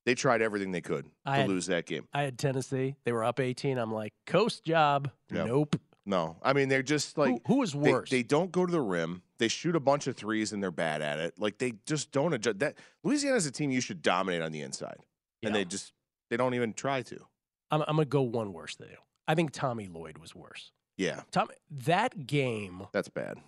[0.04, 2.06] they tried everything they could I to had- lose that game.
[2.12, 2.96] I had Tennessee.
[3.04, 3.78] They were up 18.
[3.78, 5.10] I'm like, coast job.
[5.32, 5.46] Yep.
[5.46, 5.76] Nope.
[6.04, 8.10] No, I mean they're just like who, who they- worse?
[8.10, 9.22] They, don't go to the rim.
[9.38, 11.34] They shoot a bunch of threes and they're bad at it.
[11.38, 12.58] Like they just don't adjust.
[12.58, 12.74] That
[13.04, 14.98] Louisiana's a team you should dominate on the inside,
[15.42, 15.92] and they just
[16.30, 17.26] they don't even try to.
[17.70, 18.96] I'm, I'm going to go one worse than you.
[19.26, 20.72] I think Tommy Lloyd was worse.
[20.98, 21.54] Yeah, Tommy.
[21.70, 23.38] that game, that's bad.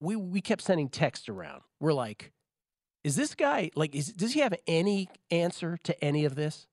[0.00, 1.62] we, we kept sending texts around.
[1.80, 2.32] We're like,
[3.02, 6.66] is this guy, like, is, does he have any answer to any of this?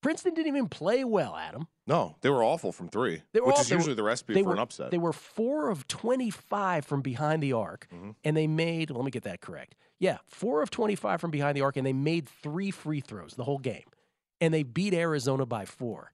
[0.00, 1.68] Princeton didn't even play well, Adam.
[1.86, 4.34] No, they were awful from three, They were which all- is were- usually the recipe
[4.34, 4.90] for were, an upset.
[4.90, 8.14] They were four of 25 from behind the arc, Mhm.
[8.24, 9.74] and they made, let me get that correct.
[9.98, 13.44] Yeah, four of 25 from behind the arc, and they made three free throws the
[13.44, 13.90] whole game.
[14.40, 16.12] And they beat Arizona by four.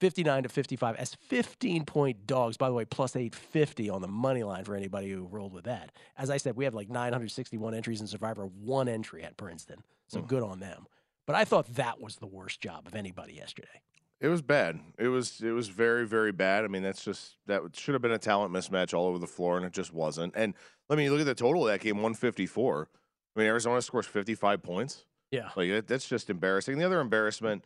[0.00, 2.56] 59 to 55 as 15 point dogs.
[2.56, 5.90] By the way, plus 850 on the money line for anybody who rolled with that.
[6.16, 9.82] As I said, we have like 961 entries in Survivor, one entry at Princeton.
[10.06, 10.86] So good on them.
[11.28, 13.82] But I thought that was the worst job of anybody yesterday.
[14.18, 14.80] It was bad.
[14.98, 16.64] It was it was very very bad.
[16.64, 19.58] I mean, that's just that should have been a talent mismatch all over the floor,
[19.58, 20.32] and it just wasn't.
[20.34, 20.54] And
[20.88, 22.88] let me look at the total of that game: one fifty four.
[23.36, 25.04] I mean, Arizona scores fifty five points.
[25.30, 25.50] Yeah.
[25.54, 26.78] Like that, that's just embarrassing.
[26.78, 27.62] The other embarrassment,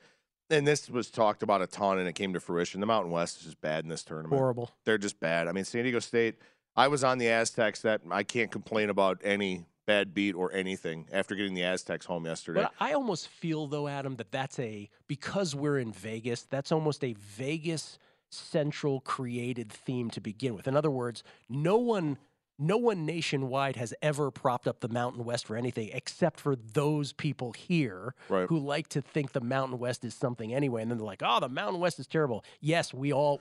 [0.50, 2.80] and this was talked about a ton, and it came to fruition.
[2.80, 4.40] The Mountain West is just bad in this tournament.
[4.40, 4.72] Horrible.
[4.84, 5.46] They're just bad.
[5.46, 6.34] I mean, San Diego State.
[6.74, 7.82] I was on the Aztecs.
[7.82, 12.26] That I can't complain about any bad beat or anything after getting the Aztecs home
[12.26, 12.62] yesterday.
[12.62, 16.42] But I almost feel though, Adam, that that's a because we're in Vegas.
[16.42, 17.98] That's almost a Vegas
[18.30, 20.66] central created theme to begin with.
[20.66, 22.18] In other words, no one
[22.58, 27.12] no one nationwide has ever propped up the Mountain West for anything except for those
[27.12, 28.46] people here Right.
[28.48, 30.82] who like to think the Mountain West is something anyway.
[30.82, 32.44] And then they're like, oh, the Mountain West is terrible.
[32.60, 33.40] Yes, we all,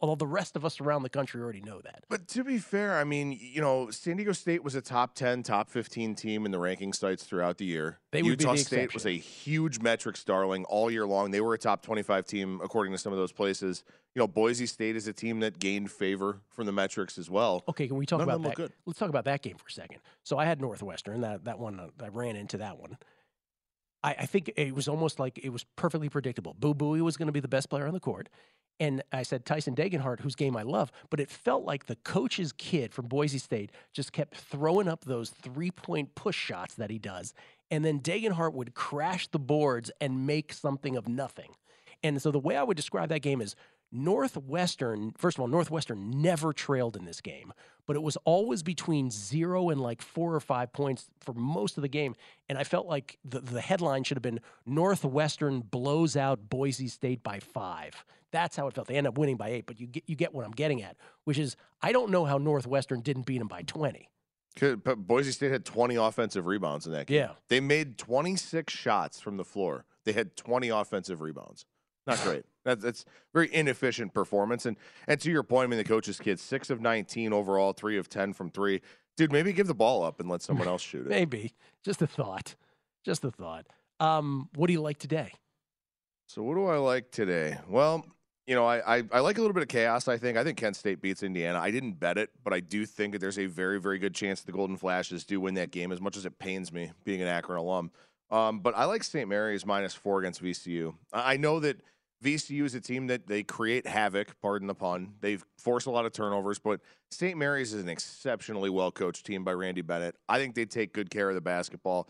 [0.00, 2.04] all the rest of us around the country already know that.
[2.08, 5.42] But to be fair, I mean, you know, San Diego State was a top 10,
[5.42, 7.98] top 15 team in the ranking sites throughout the year.
[8.10, 11.30] They Utah the State was a huge metrics darling all year long.
[11.30, 13.84] They were a top 25 team, according to some of those places.
[14.14, 17.62] You know, Boise State is a team that gained favor from the metrics as well.
[17.68, 18.56] Okay, can we talk None about that?
[18.56, 18.72] good.
[18.86, 20.00] Let's talk about that game for a second.
[20.24, 21.20] So I had Northwestern.
[21.20, 22.98] That that one uh, I ran into that one.
[24.02, 26.54] I, I think it was almost like it was perfectly predictable.
[26.58, 28.28] Boo Buie was going to be the best player on the court.
[28.80, 32.52] And I said Tyson Degenhart, whose game I love, but it felt like the coach's
[32.52, 36.98] kid from Boise State just kept throwing up those three point push shots that he
[36.98, 37.34] does.
[37.70, 41.50] And then Degenhart would crash the boards and make something of nothing.
[42.04, 43.56] And so the way I would describe that game is
[43.90, 47.52] Northwestern, first of all, Northwestern never trailed in this game,
[47.86, 51.82] but it was always between zero and like four or five points for most of
[51.82, 52.14] the game.
[52.48, 57.22] And I felt like the, the headline should have been Northwestern blows out Boise State
[57.22, 58.04] by five.
[58.30, 58.88] That's how it felt.
[58.88, 60.96] They end up winning by eight, but you get, you get what I'm getting at,
[61.24, 64.08] which is I don't know how Northwestern didn't beat them by 20.
[64.56, 67.16] Could- But Boise State had 20 offensive rebounds in that game.
[67.18, 67.30] Yeah.
[67.48, 69.84] They made 26 shots from the floor.
[70.04, 71.64] They had 20 offensive rebounds.
[72.06, 72.44] Not great.
[72.68, 74.66] That's, that's very inefficient performance.
[74.66, 77.98] And and to your point, I mean, the coach's kids, six of 19 overall, three
[77.98, 78.80] of 10 from three.
[79.16, 81.08] Dude, maybe give the ball up and let someone else shoot it.
[81.08, 81.54] Maybe.
[81.84, 82.54] Just a thought.
[83.04, 83.66] Just a thought.
[84.00, 85.32] Um, what do you like today?
[86.26, 87.58] So what do I like today?
[87.68, 88.06] Well,
[88.46, 90.08] you know, I, I I like a little bit of chaos.
[90.08, 91.58] I think I think Kent State beats Indiana.
[91.58, 94.40] I didn't bet it, but I do think that there's a very very good chance
[94.40, 95.90] that the Golden Flashes do win that game.
[95.90, 97.90] As much as it pains me being an Akron alum,
[98.30, 99.28] um, but I like St.
[99.28, 100.94] Mary's minus four against VCU.
[101.12, 101.80] I know that
[102.22, 104.38] VCU is a team that they create havoc.
[104.40, 105.14] Pardon the pun.
[105.20, 107.36] They've forced a lot of turnovers, but St.
[107.38, 110.16] Mary's is an exceptionally well coached team by Randy Bennett.
[110.28, 112.08] I think they take good care of the basketball.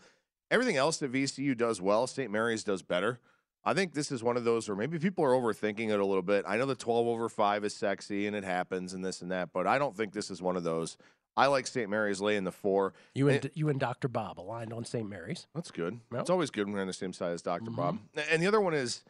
[0.51, 2.31] Everything else that VCU does well, St.
[2.31, 3.19] Mary's does better.
[3.63, 6.23] I think this is one of those where maybe people are overthinking it a little
[6.23, 6.45] bit.
[6.47, 9.53] I know the 12 over 5 is sexy and it happens and this and that,
[9.53, 10.97] but I don't think this is one of those.
[11.37, 11.89] I like St.
[11.89, 12.93] Mary's laying the four.
[13.13, 14.07] You and And- you and Dr.
[14.07, 15.07] Bob aligned on St.
[15.07, 15.45] Mary's.
[15.53, 15.99] that's good.
[16.11, 17.75] It's always good when we're on the same side as doctor Mhm.
[17.75, 17.99] Bob.
[18.31, 19.03] And the other one is,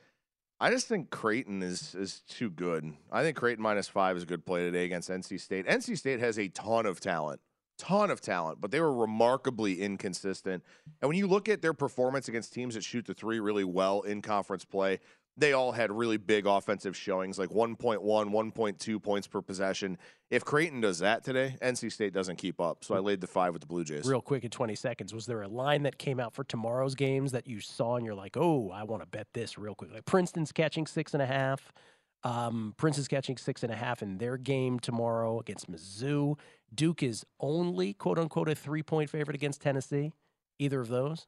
[0.61, 2.93] I just think Creighton is is too good.
[3.11, 5.65] I think Creighton minus five is a good play today against NC State.
[5.65, 7.39] NC State has a ton of talent,
[7.77, 10.63] ton of talent, but they were remarkably inconsistent.
[11.01, 14.01] And when you look at their performance against teams that shoot the three really well
[14.01, 14.99] in conference play,
[15.39, 19.97] they all had really big offensive showings, like 1.1, 1.2 points per possession.
[20.29, 22.83] If Creighton does that today, NC State doesn't keep up.
[22.83, 24.05] So I laid the five with the Blue Jays.
[24.05, 27.31] Real quick in 20 seconds, was there a line that came out for tomorrow's games
[27.31, 29.93] that you saw and you're like, oh, I want to bet this real quick?
[29.93, 31.71] Like Princeton's catching six and a half.
[32.23, 36.37] Um, Prince is catching six and a half in their game tomorrow against Mizzou.
[36.75, 40.11] Duke is only, quote unquote, a three point favorite against Tennessee.
[40.59, 41.27] Either of those?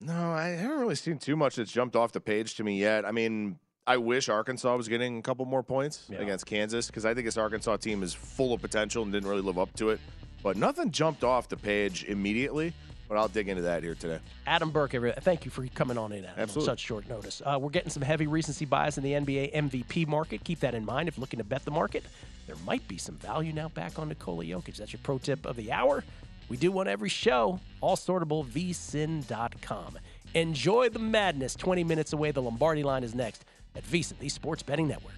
[0.00, 3.04] No, I haven't really seen too much that's jumped off the page to me yet.
[3.04, 6.18] I mean, I wish Arkansas was getting a couple more points Yeah.
[6.20, 9.42] against Kansas because I think this Arkansas team is full of potential and didn't really
[9.42, 10.00] live up to it.
[10.42, 12.72] But nothing jumped off the page immediately.
[13.08, 14.20] But I'll dig into that here today.
[14.46, 14.92] Adam Burke,
[15.22, 17.42] thank you for coming on in Adam, on such short notice.
[17.44, 20.44] Uh, we're getting some heavy recency bias in the NBA MVP market.
[20.44, 22.04] Keep that in mind if looking to bet the market.
[22.46, 24.76] There might be some value now back on Nikola Jokic.
[24.76, 26.04] That's your pro tip of the hour.
[26.50, 27.60] We do one every show.
[27.80, 29.98] All sortable, vsin.com.
[30.34, 31.54] Enjoy the madness.
[31.54, 32.32] 20 minutes away.
[32.32, 33.44] The Lombardi line is next
[33.74, 35.14] at VSIN, the Sports Betting Network.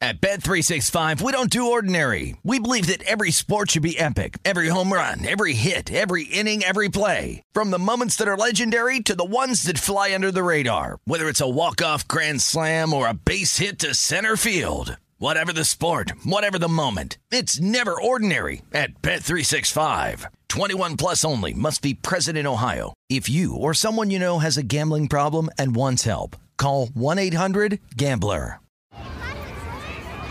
[0.00, 2.36] At Bet365, we don't do ordinary.
[2.44, 4.38] We believe that every sport should be epic.
[4.44, 7.42] Every home run, every hit, every inning, every play.
[7.52, 11.00] From the moments that are legendary to the ones that fly under the radar.
[11.04, 14.96] Whether it's a walk-off grand slam or a base hit to center field.
[15.20, 17.18] Whatever the sport, whatever the moment.
[17.32, 20.26] It's never ordinary at Bet365.
[20.48, 22.94] 21 plus only must be present in Ohio.
[23.10, 28.60] If you or someone you know has a gambling problem and wants help, call 1-800-GAMBLER.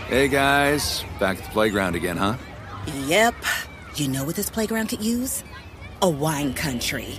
[0.06, 2.38] Hey guys, back at the playground again, huh?
[3.08, 3.34] Yep.
[3.94, 5.44] You know what this playground could use?
[6.00, 7.18] A wine country.